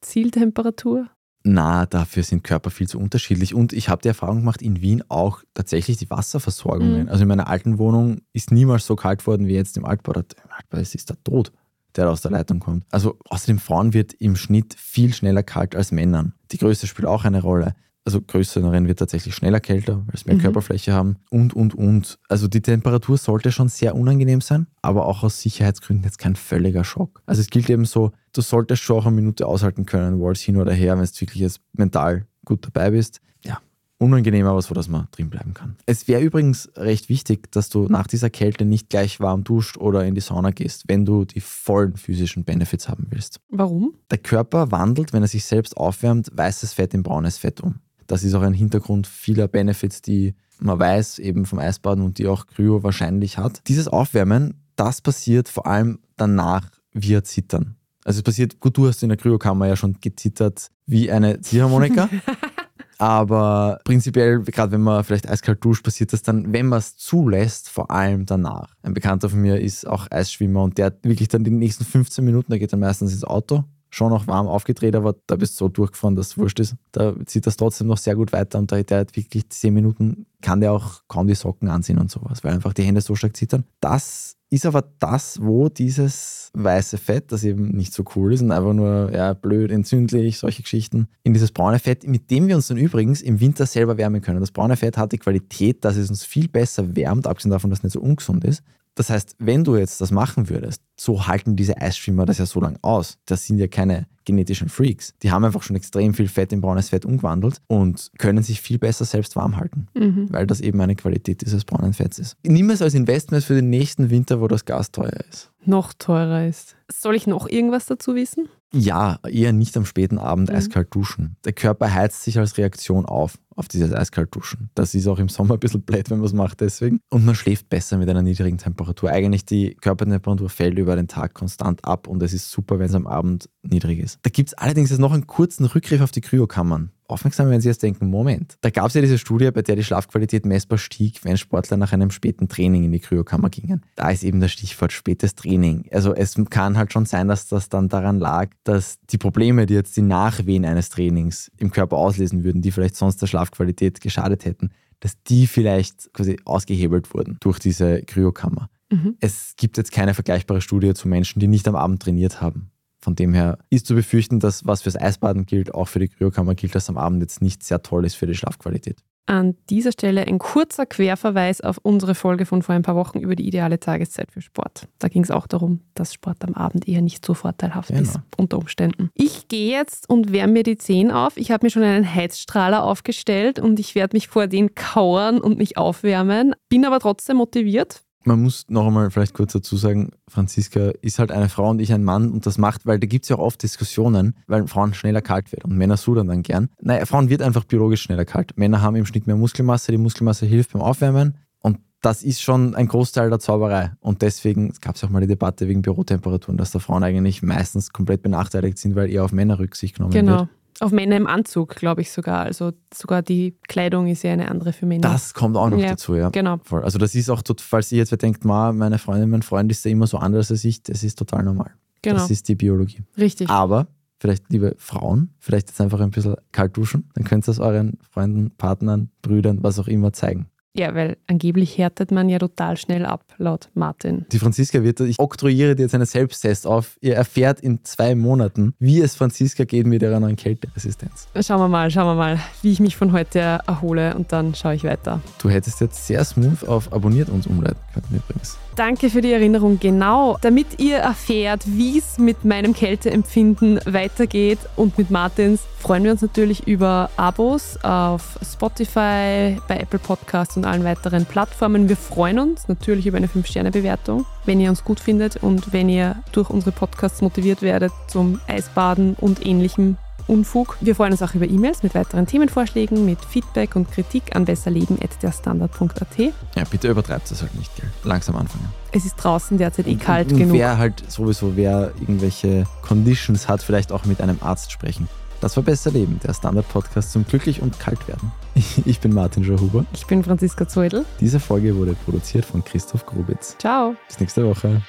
Zieltemperatur? 0.00 1.08
Na, 1.44 1.86
dafür 1.86 2.22
sind 2.22 2.44
Körper 2.44 2.70
viel 2.70 2.88
zu 2.88 2.98
unterschiedlich. 2.98 3.54
Und 3.54 3.72
ich 3.72 3.88
habe 3.88 4.02
die 4.02 4.08
Erfahrung 4.08 4.38
gemacht, 4.38 4.62
in 4.62 4.80
Wien 4.80 5.02
auch 5.08 5.42
tatsächlich 5.54 5.96
die 5.96 6.08
Wasserversorgungen. 6.08 7.04
Mhm. 7.04 7.08
Also 7.08 7.22
in 7.22 7.28
meiner 7.28 7.48
alten 7.48 7.78
Wohnung 7.78 8.20
ist 8.32 8.52
niemals 8.52 8.86
so 8.86 8.94
kalt 8.94 9.26
worden 9.26 9.46
wie 9.48 9.54
jetzt 9.54 9.76
im 9.76 9.84
Altbau. 9.84 10.12
Im 10.12 10.50
Altbau 10.50 10.78
ist 10.78 11.08
der 11.08 11.22
Tod, 11.24 11.52
der 11.96 12.10
aus 12.10 12.20
der 12.20 12.30
Leitung 12.30 12.60
kommt. 12.60 12.84
Also 12.90 13.18
außerdem 13.28 13.58
Frauen 13.58 13.92
wird 13.92 14.12
im 14.14 14.36
Schnitt 14.36 14.74
viel 14.74 15.12
schneller 15.12 15.42
kalt 15.42 15.74
als 15.74 15.90
Männern. 15.90 16.34
Die 16.52 16.58
Größe 16.58 16.86
spielt 16.86 17.06
auch 17.06 17.24
eine 17.24 17.42
Rolle. 17.42 17.74
Also 18.04 18.20
größeren 18.20 18.88
wird 18.88 18.98
tatsächlich 18.98 19.34
schneller 19.34 19.60
kälter, 19.60 20.02
weil 20.06 20.16
sie 20.18 20.24
mehr 20.26 20.36
Mhm. 20.36 20.40
Körperfläche 20.40 20.92
haben 20.92 21.16
und, 21.30 21.54
und, 21.54 21.74
und. 21.74 22.18
Also 22.28 22.48
die 22.48 22.60
Temperatur 22.60 23.16
sollte 23.16 23.52
schon 23.52 23.68
sehr 23.68 23.94
unangenehm 23.94 24.40
sein, 24.40 24.66
aber 24.82 25.06
auch 25.06 25.22
aus 25.22 25.40
Sicherheitsgründen 25.40 26.04
jetzt 26.04 26.18
kein 26.18 26.34
völliger 26.34 26.82
Schock. 26.82 27.22
Also 27.26 27.40
es 27.40 27.48
gilt 27.48 27.70
eben 27.70 27.84
so, 27.84 28.10
du 28.32 28.40
solltest 28.40 28.82
schon 28.82 28.96
auch 28.98 29.06
eine 29.06 29.14
Minute 29.14 29.46
aushalten 29.46 29.86
können, 29.86 30.20
Walls 30.20 30.40
hin 30.40 30.56
oder 30.56 30.72
her, 30.72 30.96
wenn 30.98 31.04
du 31.04 31.20
wirklich 31.20 31.40
jetzt 31.40 31.60
mental 31.74 32.26
gut 32.44 32.66
dabei 32.66 32.90
bist. 32.90 33.20
Ja, 33.44 33.60
unangenehm, 33.98 34.46
aber 34.46 34.60
so, 34.62 34.74
dass 34.74 34.88
man 34.88 35.06
drin 35.12 35.30
bleiben 35.30 35.54
kann. 35.54 35.76
Es 35.86 36.08
wäre 36.08 36.22
übrigens 36.22 36.70
recht 36.74 37.08
wichtig, 37.08 37.52
dass 37.52 37.68
du 37.68 37.86
nach 37.86 38.08
dieser 38.08 38.30
Kälte 38.30 38.64
nicht 38.64 38.90
gleich 38.90 39.20
warm 39.20 39.44
duscht 39.44 39.76
oder 39.76 40.04
in 40.04 40.16
die 40.16 40.20
Sauna 40.20 40.50
gehst, 40.50 40.84
wenn 40.88 41.04
du 41.04 41.24
die 41.24 41.40
vollen 41.40 41.96
physischen 41.96 42.42
Benefits 42.42 42.88
haben 42.88 43.06
willst. 43.10 43.38
Warum? 43.48 43.94
Der 44.10 44.18
Körper 44.18 44.72
wandelt, 44.72 45.12
wenn 45.12 45.22
er 45.22 45.28
sich 45.28 45.44
selbst 45.44 45.76
aufwärmt, 45.76 46.30
weißes 46.34 46.72
Fett 46.72 46.94
in 46.94 47.04
braunes 47.04 47.38
Fett 47.38 47.60
um. 47.60 47.76
Das 48.12 48.24
ist 48.24 48.34
auch 48.34 48.42
ein 48.42 48.52
Hintergrund 48.52 49.06
vieler 49.06 49.48
Benefits, 49.48 50.02
die 50.02 50.34
man 50.58 50.78
weiß, 50.78 51.18
eben 51.18 51.46
vom 51.46 51.58
Eisbaden 51.58 52.04
und 52.04 52.18
die 52.18 52.26
auch 52.26 52.46
Kryo 52.46 52.82
wahrscheinlich 52.82 53.38
hat. 53.38 53.62
Dieses 53.68 53.88
Aufwärmen, 53.88 54.60
das 54.76 55.00
passiert 55.00 55.48
vor 55.48 55.66
allem 55.66 55.98
danach 56.18 56.68
via 56.92 57.24
Zittern. 57.24 57.76
Also 58.04 58.18
es 58.18 58.22
passiert, 58.22 58.60
gut, 58.60 58.76
du 58.76 58.86
hast 58.86 59.02
in 59.02 59.08
der 59.08 59.16
Kryokammer 59.16 59.66
ja 59.66 59.76
schon 59.76 59.96
gezittert 60.02 60.68
wie 60.84 61.10
eine 61.10 61.40
Ziehharmonika. 61.40 62.10
Aber 62.98 63.80
prinzipiell, 63.82 64.42
gerade 64.42 64.72
wenn 64.72 64.82
man 64.82 65.02
vielleicht 65.04 65.26
eiskalt 65.26 65.64
duscht, 65.64 65.82
passiert 65.82 66.12
das 66.12 66.20
dann, 66.20 66.52
wenn 66.52 66.66
man 66.66 66.80
es 66.80 66.98
zulässt, 66.98 67.70
vor 67.70 67.90
allem 67.90 68.26
danach. 68.26 68.74
Ein 68.82 68.92
Bekannter 68.92 69.30
von 69.30 69.40
mir 69.40 69.58
ist 69.58 69.86
auch 69.86 70.06
Eisschwimmer 70.10 70.62
und 70.62 70.76
der 70.76 70.84
hat 70.86 71.02
wirklich 71.02 71.28
dann 71.28 71.44
die 71.44 71.50
nächsten 71.50 71.86
15 71.86 72.22
Minuten, 72.22 72.50
der 72.50 72.58
geht 72.58 72.74
dann 72.74 72.80
meistens 72.80 73.14
ins 73.14 73.24
Auto, 73.24 73.64
schon 73.92 74.10
noch 74.10 74.26
warm 74.26 74.48
aufgedreht, 74.48 74.96
aber 74.96 75.14
da 75.26 75.36
bist 75.36 75.60
du 75.60 75.66
so 75.66 75.68
durchgefahren, 75.68 76.16
dass 76.16 76.28
es 76.28 76.38
wurscht 76.38 76.58
ist. 76.60 76.76
Da 76.92 77.14
zieht 77.26 77.46
das 77.46 77.58
trotzdem 77.58 77.88
noch 77.88 77.98
sehr 77.98 78.16
gut 78.16 78.32
weiter 78.32 78.58
und 78.58 78.72
da, 78.72 78.82
der 78.82 79.00
hat 79.00 79.14
wirklich 79.14 79.50
10 79.50 79.72
Minuten, 79.72 80.26
kann 80.40 80.60
der 80.60 80.72
auch 80.72 81.02
kaum 81.08 81.26
die 81.26 81.34
Socken 81.34 81.68
anziehen 81.68 81.98
und 81.98 82.10
sowas, 82.10 82.42
weil 82.42 82.54
einfach 82.54 82.72
die 82.72 82.84
Hände 82.84 83.02
so 83.02 83.14
stark 83.14 83.36
zittern. 83.36 83.64
Das 83.80 84.36
ist 84.48 84.64
aber 84.64 84.82
das, 84.98 85.40
wo 85.42 85.68
dieses 85.68 86.50
weiße 86.54 86.96
Fett, 86.96 87.32
das 87.32 87.44
eben 87.44 87.68
nicht 87.68 87.92
so 87.92 88.02
cool 88.16 88.32
ist 88.32 88.40
und 88.40 88.50
einfach 88.50 88.72
nur 88.72 89.10
ja, 89.12 89.34
blöd, 89.34 89.70
entzündlich, 89.70 90.38
solche 90.38 90.62
Geschichten, 90.62 91.08
in 91.22 91.34
dieses 91.34 91.52
braune 91.52 91.78
Fett, 91.78 92.06
mit 92.06 92.30
dem 92.30 92.48
wir 92.48 92.56
uns 92.56 92.68
dann 92.68 92.78
übrigens 92.78 93.20
im 93.20 93.40
Winter 93.40 93.66
selber 93.66 93.98
wärmen 93.98 94.22
können. 94.22 94.40
Das 94.40 94.52
braune 94.52 94.76
Fett 94.76 94.96
hat 94.96 95.12
die 95.12 95.18
Qualität, 95.18 95.84
dass 95.84 95.96
es 95.96 96.08
uns 96.08 96.24
viel 96.24 96.48
besser 96.48 96.96
wärmt, 96.96 97.26
abgesehen 97.26 97.50
davon, 97.50 97.68
dass 97.68 97.80
es 97.80 97.82
nicht 97.84 97.92
so 97.92 98.00
ungesund 98.00 98.44
ist. 98.44 98.62
Das 98.94 99.10
heißt, 99.10 99.36
wenn 99.38 99.64
du 99.64 99.76
jetzt 99.76 100.00
das 100.00 100.10
machen 100.10 100.48
würdest, 100.48 100.82
so 100.98 101.26
halten 101.26 101.56
diese 101.56 101.78
Eisschwimmer 101.78 102.26
das 102.26 102.38
ja 102.38 102.46
so 102.46 102.60
lange 102.60 102.78
aus. 102.82 103.18
Das 103.24 103.46
sind 103.46 103.58
ja 103.58 103.68
keine 103.68 104.06
genetischen 104.24 104.68
Freaks. 104.68 105.14
Die 105.22 105.30
haben 105.30 105.44
einfach 105.44 105.62
schon 105.62 105.76
extrem 105.76 106.14
viel 106.14 106.28
Fett 106.28 106.52
in 106.52 106.60
braunes 106.60 106.88
Fett 106.90 107.04
umgewandelt 107.04 107.60
und 107.66 108.10
können 108.18 108.42
sich 108.42 108.60
viel 108.60 108.78
besser 108.78 109.04
selbst 109.04 109.36
warm 109.36 109.56
halten, 109.56 109.86
Mhm. 109.94 110.28
weil 110.30 110.46
das 110.46 110.60
eben 110.60 110.80
eine 110.80 110.94
Qualität 110.96 111.42
dieses 111.42 111.64
braunen 111.64 111.92
Fetts 111.92 112.18
ist. 112.18 112.36
Nimm 112.46 112.70
es 112.70 112.82
als 112.82 112.94
Investment 112.94 113.44
für 113.44 113.54
den 113.54 113.70
nächsten 113.70 114.10
Winter, 114.10 114.40
wo 114.40 114.48
das 114.48 114.64
Gas 114.64 114.90
teuer 114.92 115.18
ist. 115.30 115.50
Noch 115.64 115.92
teurer 115.92 116.46
ist. 116.46 116.76
Soll 116.90 117.14
ich 117.14 117.26
noch 117.26 117.48
irgendwas 117.48 117.86
dazu 117.86 118.14
wissen? 118.14 118.48
Ja, 118.74 119.18
eher 119.28 119.52
nicht 119.52 119.76
am 119.76 119.84
späten 119.84 120.18
Abend 120.18 120.48
Mhm. 120.48 120.56
eiskalt 120.56 120.88
duschen. 120.94 121.36
Der 121.44 121.52
Körper 121.52 121.92
heizt 121.92 122.22
sich 122.22 122.38
als 122.38 122.56
Reaktion 122.56 123.04
auf, 123.04 123.38
auf 123.54 123.68
dieses 123.68 123.92
eiskalt 123.92 124.34
duschen. 124.34 124.70
Das 124.74 124.94
ist 124.94 125.06
auch 125.06 125.18
im 125.18 125.28
Sommer 125.28 125.54
ein 125.54 125.60
bisschen 125.60 125.82
blöd, 125.82 126.08
wenn 126.10 126.18
man 126.18 126.26
es 126.26 126.32
macht 126.32 126.62
deswegen. 126.62 127.00
Und 127.10 127.24
man 127.26 127.34
schläft 127.34 127.68
besser 127.68 127.98
mit 127.98 128.08
einer 128.08 128.22
niedrigen 128.22 128.56
Temperatur. 128.56 129.10
Eigentlich 129.10 129.44
die 129.44 129.74
Körpertemperatur 129.74 130.48
fällt 130.48 130.78
über 130.78 130.96
den 130.96 131.06
Tag 131.06 131.34
konstant 131.34 131.84
ab 131.84 132.06
und 132.08 132.22
es 132.22 132.32
ist 132.32 132.50
super, 132.50 132.78
wenn 132.78 132.86
es 132.86 132.94
am 132.94 133.06
Abend 133.06 133.48
niedrig 133.62 133.98
ist. 133.98 134.11
Da 134.22 134.30
gibt 134.30 134.50
es 134.50 134.54
allerdings 134.54 134.90
jetzt 134.90 134.98
noch 134.98 135.12
einen 135.12 135.26
kurzen 135.26 135.64
Rückgriff 135.64 136.00
auf 136.00 136.10
die 136.10 136.20
Kryokammern. 136.20 136.90
Aufmerksam, 137.08 137.50
wenn 137.50 137.60
Sie 137.60 137.68
jetzt 137.68 137.82
denken, 137.82 138.08
Moment, 138.08 138.56
da 138.62 138.70
gab 138.70 138.86
es 138.86 138.94
ja 138.94 139.02
diese 139.02 139.18
Studie, 139.18 139.50
bei 139.50 139.62
der 139.62 139.76
die 139.76 139.84
Schlafqualität 139.84 140.46
messbar 140.46 140.78
stieg, 140.78 141.24
wenn 141.24 141.36
Sportler 141.36 141.76
nach 141.76 141.92
einem 141.92 142.10
späten 142.10 142.48
Training 142.48 142.84
in 142.84 142.92
die 142.92 143.00
Kryokammer 143.00 143.50
gingen. 143.50 143.82
Da 143.96 144.10
ist 144.10 144.24
eben 144.24 144.40
das 144.40 144.52
Stichwort 144.52 144.92
spätes 144.92 145.34
Training. 145.34 145.84
Also 145.90 146.14
es 146.14 146.36
kann 146.48 146.78
halt 146.78 146.92
schon 146.92 147.04
sein, 147.04 147.28
dass 147.28 147.48
das 147.48 147.68
dann 147.68 147.88
daran 147.88 148.18
lag, 148.18 148.50
dass 148.64 148.98
die 149.10 149.18
Probleme, 149.18 149.66
die 149.66 149.74
jetzt 149.74 149.96
die 149.96 150.02
Nachwehen 150.02 150.64
eines 150.64 150.88
Trainings 150.88 151.50
im 151.58 151.70
Körper 151.70 151.98
auslesen 151.98 152.44
würden, 152.44 152.62
die 152.62 152.72
vielleicht 152.72 152.96
sonst 152.96 153.20
der 153.20 153.26
Schlafqualität 153.26 154.00
geschadet 154.00 154.46
hätten, 154.46 154.70
dass 155.00 155.22
die 155.22 155.46
vielleicht 155.46 156.14
quasi 156.14 156.38
ausgehebelt 156.44 157.12
wurden 157.12 157.36
durch 157.40 157.58
diese 157.58 158.02
Kryokammer. 158.02 158.70
Mhm. 158.90 159.16
Es 159.20 159.54
gibt 159.56 159.76
jetzt 159.76 159.92
keine 159.92 160.14
vergleichbare 160.14 160.60
Studie 160.60 160.94
zu 160.94 161.08
Menschen, 161.08 161.40
die 161.40 161.48
nicht 161.48 161.66
am 161.66 161.76
Abend 161.76 162.02
trainiert 162.02 162.40
haben. 162.40 162.71
Von 163.02 163.16
dem 163.16 163.34
her 163.34 163.58
ist 163.68 163.86
zu 163.86 163.94
befürchten, 163.94 164.38
dass 164.38 164.64
was 164.64 164.82
fürs 164.82 164.96
Eisbaden 164.96 165.44
gilt, 165.44 165.74
auch 165.74 165.88
für 165.88 165.98
die 165.98 166.08
Kryokammer 166.08 166.54
gilt, 166.54 166.74
dass 166.74 166.88
am 166.88 166.96
Abend 166.96 167.20
jetzt 167.20 167.42
nicht 167.42 167.64
sehr 167.64 167.82
toll 167.82 168.06
ist 168.06 168.14
für 168.14 168.26
die 168.26 168.34
Schlafqualität. 168.34 169.02
An 169.26 169.54
dieser 169.70 169.92
Stelle 169.92 170.26
ein 170.26 170.40
kurzer 170.40 170.84
Querverweis 170.84 171.60
auf 171.60 171.78
unsere 171.82 172.16
Folge 172.16 172.44
von 172.44 172.62
vor 172.62 172.74
ein 172.74 172.82
paar 172.82 172.96
Wochen 172.96 173.20
über 173.20 173.36
die 173.36 173.46
ideale 173.46 173.78
Tageszeit 173.78 174.32
für 174.32 174.40
Sport. 174.40 174.88
Da 174.98 175.06
ging 175.08 175.22
es 175.22 175.30
auch 175.30 175.46
darum, 175.46 175.80
dass 175.94 176.12
Sport 176.12 176.44
am 176.44 176.54
Abend 176.54 176.88
eher 176.88 177.02
nicht 177.02 177.24
so 177.24 177.34
vorteilhaft 177.34 177.88
Genau. 177.88 178.02
ist, 178.02 178.18
unter 178.36 178.58
Umständen. 178.58 179.10
Ich 179.14 179.46
gehe 179.46 179.70
jetzt 179.76 180.08
und 180.08 180.32
wärme 180.32 180.54
mir 180.54 180.62
die 180.64 180.76
Zehen 180.76 181.12
auf. 181.12 181.36
Ich 181.36 181.52
habe 181.52 181.64
mir 181.64 181.70
schon 181.70 181.84
einen 181.84 182.12
Heizstrahler 182.14 182.82
aufgestellt 182.82 183.60
und 183.60 183.78
ich 183.78 183.94
werde 183.94 184.16
mich 184.16 184.26
vor 184.26 184.48
den 184.48 184.74
kauern 184.74 185.40
und 185.40 185.56
mich 185.56 185.76
aufwärmen. 185.76 186.54
Bin 186.68 186.84
aber 186.84 186.98
trotzdem 186.98 187.36
motiviert. 187.36 188.02
Man 188.24 188.42
muss 188.42 188.66
noch 188.68 188.86
einmal 188.86 189.10
vielleicht 189.10 189.34
kurz 189.34 189.52
dazu 189.52 189.76
sagen, 189.76 190.10
Franziska 190.28 190.90
ist 191.02 191.18
halt 191.18 191.32
eine 191.32 191.48
Frau 191.48 191.70
und 191.70 191.80
ich 191.80 191.92
ein 191.92 192.04
Mann 192.04 192.30
und 192.30 192.46
das 192.46 192.58
macht, 192.58 192.86
weil 192.86 192.98
da 192.98 193.06
gibt 193.06 193.24
es 193.24 193.28
ja 193.28 193.36
auch 193.36 193.42
oft 193.42 193.62
Diskussionen, 193.62 194.36
weil 194.46 194.66
Frauen 194.66 194.94
schneller 194.94 195.20
kalt 195.22 195.52
werden 195.52 195.72
und 195.72 195.78
Männer 195.78 195.96
sudern 195.96 196.28
dann 196.28 196.42
gern. 196.42 196.68
Naja, 196.80 197.04
Frauen 197.06 197.28
wird 197.28 197.42
einfach 197.42 197.64
biologisch 197.64 198.02
schneller 198.02 198.24
kalt. 198.24 198.56
Männer 198.56 198.80
haben 198.82 198.96
im 198.96 199.06
Schnitt 199.06 199.26
mehr 199.26 199.36
Muskelmasse, 199.36 199.92
die 199.92 199.98
Muskelmasse 199.98 200.46
hilft 200.46 200.72
beim 200.72 200.82
Aufwärmen 200.82 201.36
und 201.60 201.78
das 202.00 202.22
ist 202.22 202.42
schon 202.42 202.74
ein 202.74 202.88
Großteil 202.88 203.30
der 203.30 203.38
Zauberei. 203.38 203.92
Und 204.00 204.22
deswegen 204.22 204.72
gab 204.80 204.96
es 204.96 205.04
auch 205.04 205.08
mal 205.08 205.20
die 205.20 205.28
Debatte 205.28 205.68
wegen 205.68 205.82
Bürotemperaturen, 205.82 206.56
dass 206.58 206.72
da 206.72 206.80
Frauen 206.80 207.04
eigentlich 207.04 207.42
meistens 207.42 207.92
komplett 207.92 208.22
benachteiligt 208.22 208.78
sind, 208.78 208.96
weil 208.96 209.10
eher 209.10 209.24
auf 209.24 209.32
Männer 209.32 209.58
Rücksicht 209.58 209.96
genommen 209.96 210.12
Genau. 210.12 210.38
wird. 210.40 210.48
Auf 210.80 210.90
Männer 210.92 211.16
im 211.16 211.26
Anzug, 211.26 211.76
glaube 211.76 212.00
ich 212.00 212.10
sogar. 212.10 212.40
Also 212.40 212.72
sogar 212.92 213.22
die 213.22 213.56
Kleidung 213.68 214.06
ist 214.06 214.22
ja 214.22 214.32
eine 214.32 214.50
andere 214.50 214.72
für 214.72 214.86
Männer. 214.86 215.02
Das 215.02 215.34
kommt 215.34 215.56
auch 215.56 215.70
noch 215.70 215.78
Ja, 215.78 215.90
dazu, 215.90 216.14
ja. 216.14 216.30
Genau. 216.30 216.58
Voll. 216.64 216.82
Also 216.82 216.98
das 216.98 217.14
ist 217.14 217.30
auch, 217.30 217.42
falls 217.58 217.92
ihr 217.92 217.98
jetzt 217.98 218.22
denkt, 218.22 218.44
Ma, 218.44 218.72
meine 218.72 218.98
Freundin, 218.98 219.30
mein 219.30 219.42
Freund 219.42 219.70
ist 219.70 219.84
ja 219.84 219.90
immer 219.90 220.06
so 220.06 220.18
anders 220.18 220.50
als 220.50 220.64
ich, 220.64 220.82
das 220.82 221.04
ist 221.04 221.18
total 221.18 221.44
normal. 221.44 221.70
Genau. 222.02 222.16
Das 222.16 222.30
ist 222.30 222.48
die 222.48 222.54
Biologie. 222.54 223.02
Richtig. 223.16 223.48
Aber 223.48 223.86
vielleicht, 224.18 224.50
liebe 224.50 224.74
Frauen, 224.78 225.34
vielleicht 225.38 225.68
jetzt 225.68 225.80
einfach 225.80 226.00
ein 226.00 226.10
bisschen 226.10 226.36
kalt 226.52 226.76
duschen, 226.76 227.08
dann 227.14 227.24
könnt 227.24 227.46
ihr 227.48 227.52
es 227.52 227.58
euren 227.58 227.98
Freunden, 228.10 228.50
Partnern, 228.56 229.10
Brüdern, 229.22 229.62
was 229.62 229.78
auch 229.78 229.88
immer 229.88 230.12
zeigen. 230.12 230.46
Ja, 230.74 230.94
weil 230.94 231.18
angeblich 231.26 231.76
härtet 231.76 232.10
man 232.10 232.30
ja 232.30 232.38
total 232.38 232.78
schnell 232.78 233.04
ab, 233.04 233.22
laut 233.36 233.68
Martin. 233.74 234.24
Die 234.32 234.38
Franziska 234.38 234.82
wird, 234.82 235.00
ich 235.00 235.18
oktroyiere 235.18 235.76
dir 235.76 235.82
jetzt 235.82 235.94
einen 235.94 236.06
Selbsttest 236.06 236.66
auf. 236.66 236.96
Ihr 237.02 237.14
erfährt 237.14 237.60
in 237.60 237.84
zwei 237.84 238.14
Monaten, 238.14 238.74
wie 238.78 239.02
es 239.02 239.14
Franziska 239.14 239.64
geht 239.64 239.86
mit 239.86 240.00
ihrer 240.00 240.18
neuen 240.18 240.36
Kälteresistenz. 240.36 241.28
Schauen 241.40 241.60
wir 241.60 241.68
mal, 241.68 241.90
schauen 241.90 242.06
wir 242.06 242.14
mal, 242.14 242.40
wie 242.62 242.72
ich 242.72 242.80
mich 242.80 242.96
von 242.96 243.12
heute 243.12 243.60
erhole 243.66 244.16
und 244.16 244.32
dann 244.32 244.54
schaue 244.54 244.74
ich 244.74 244.84
weiter. 244.84 245.20
Du 245.42 245.50
hättest 245.50 245.82
jetzt 245.82 246.06
sehr 246.06 246.24
smooth 246.24 246.66
auf 246.66 246.90
abonniert 246.90 247.28
uns 247.28 247.46
umleiten 247.46 247.76
können 247.92 248.22
übrigens. 248.24 248.56
Danke 248.74 249.10
für 249.10 249.20
die 249.20 249.32
Erinnerung. 249.32 249.78
Genau, 249.78 250.38
damit 250.40 250.80
ihr 250.80 250.96
erfährt, 250.96 251.64
wie 251.66 251.98
es 251.98 252.18
mit 252.18 252.46
meinem 252.46 252.72
Kälteempfinden 252.72 253.80
weitergeht 253.84 254.58
und 254.76 254.96
mit 254.96 255.10
Martins, 255.10 255.60
freuen 255.78 256.04
wir 256.04 256.12
uns 256.12 256.22
natürlich 256.22 256.66
über 256.66 257.10
Abos 257.16 257.76
auf 257.82 258.38
Spotify, 258.42 259.58
bei 259.68 259.76
Apple 259.78 259.98
Podcasts 259.98 260.56
und 260.56 260.61
allen 260.64 260.84
weiteren 260.84 261.24
Plattformen. 261.26 261.88
Wir 261.88 261.96
freuen 261.96 262.38
uns 262.38 262.68
natürlich 262.68 263.06
über 263.06 263.16
eine 263.16 263.26
5-Sterne-Bewertung, 263.28 264.24
wenn 264.46 264.60
ihr 264.60 264.70
uns 264.70 264.84
gut 264.84 265.00
findet 265.00 265.36
und 265.36 265.72
wenn 265.72 265.88
ihr 265.88 266.16
durch 266.32 266.50
unsere 266.50 266.72
Podcasts 266.72 267.20
motiviert 267.22 267.62
werdet 267.62 267.92
zum 268.08 268.40
Eisbaden 268.48 269.14
und 269.20 269.44
ähnlichem 269.46 269.96
Unfug. 270.28 270.76
Wir 270.80 270.94
freuen 270.94 271.10
uns 271.12 271.20
auch 271.22 271.34
über 271.34 271.46
E-Mails 271.48 271.82
mit 271.82 271.96
weiteren 271.96 272.26
Themenvorschlägen, 272.26 273.04
mit 273.04 273.18
Feedback 273.24 273.74
und 273.74 273.90
Kritik 273.90 274.36
an 274.36 274.44
besserleben.derstandard.at. 274.44 276.18
Ja, 276.54 276.64
bitte 276.70 276.88
übertreibt 276.88 277.30
es 277.30 277.42
halt 277.42 277.54
nicht, 277.56 277.74
gell? 277.76 277.88
Langsam 278.04 278.36
anfangen. 278.36 278.68
Es 278.92 279.04
ist 279.04 279.16
draußen 279.16 279.58
derzeit 279.58 279.86
eh 279.88 279.92
Und- 279.92 280.00
kalt 280.00 280.32
und 280.32 280.38
genug. 280.38 280.54
Wer 280.56 280.78
halt 280.78 281.02
sowieso, 281.10 281.56
wer 281.56 281.92
irgendwelche 282.00 282.66
Conditions 282.82 283.48
hat, 283.48 283.62
vielleicht 283.62 283.90
auch 283.92 284.04
mit 284.04 284.20
einem 284.20 284.38
Arzt 284.40 284.70
sprechen. 284.70 285.08
Das 285.40 285.56
war 285.56 285.64
Besser 285.64 285.90
Leben, 285.90 286.20
der 286.22 286.34
Standard-Podcast 286.34 287.10
zum 287.10 287.26
Glücklich 287.26 287.60
und 287.60 287.80
Kalt 287.80 288.06
werden. 288.06 288.30
Ich 288.84 289.00
bin 289.00 289.14
Martin 289.14 289.44
Schauhuber. 289.44 289.84
Ich 289.92 290.06
bin 290.06 290.22
Franziska 290.22 290.68
Zeudel. 290.68 291.04
Diese 291.20 291.40
Folge 291.40 291.76
wurde 291.76 291.94
produziert 291.94 292.44
von 292.44 292.64
Christoph 292.64 293.06
Grubitz. 293.06 293.56
Ciao. 293.58 293.94
Bis 294.08 294.20
nächste 294.20 294.46
Woche. 294.46 294.82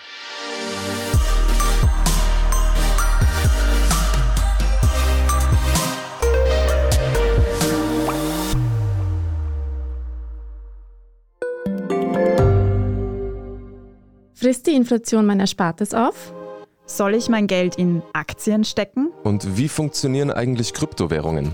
Frisst 14.34 14.68
die 14.68 14.76
Inflation 14.76 15.26
mein 15.26 15.40
Erspartes 15.40 15.94
auf? 15.94 16.34
Soll 16.86 17.16
ich 17.16 17.30
mein 17.30 17.48
Geld 17.48 17.76
in 17.76 18.02
Aktien 18.12 18.66
stecken? 18.66 19.10
Und 19.24 19.56
wie 19.56 19.70
funktionieren 19.70 20.32
eigentlich 20.32 20.74
Kryptowährungen? 20.74 21.54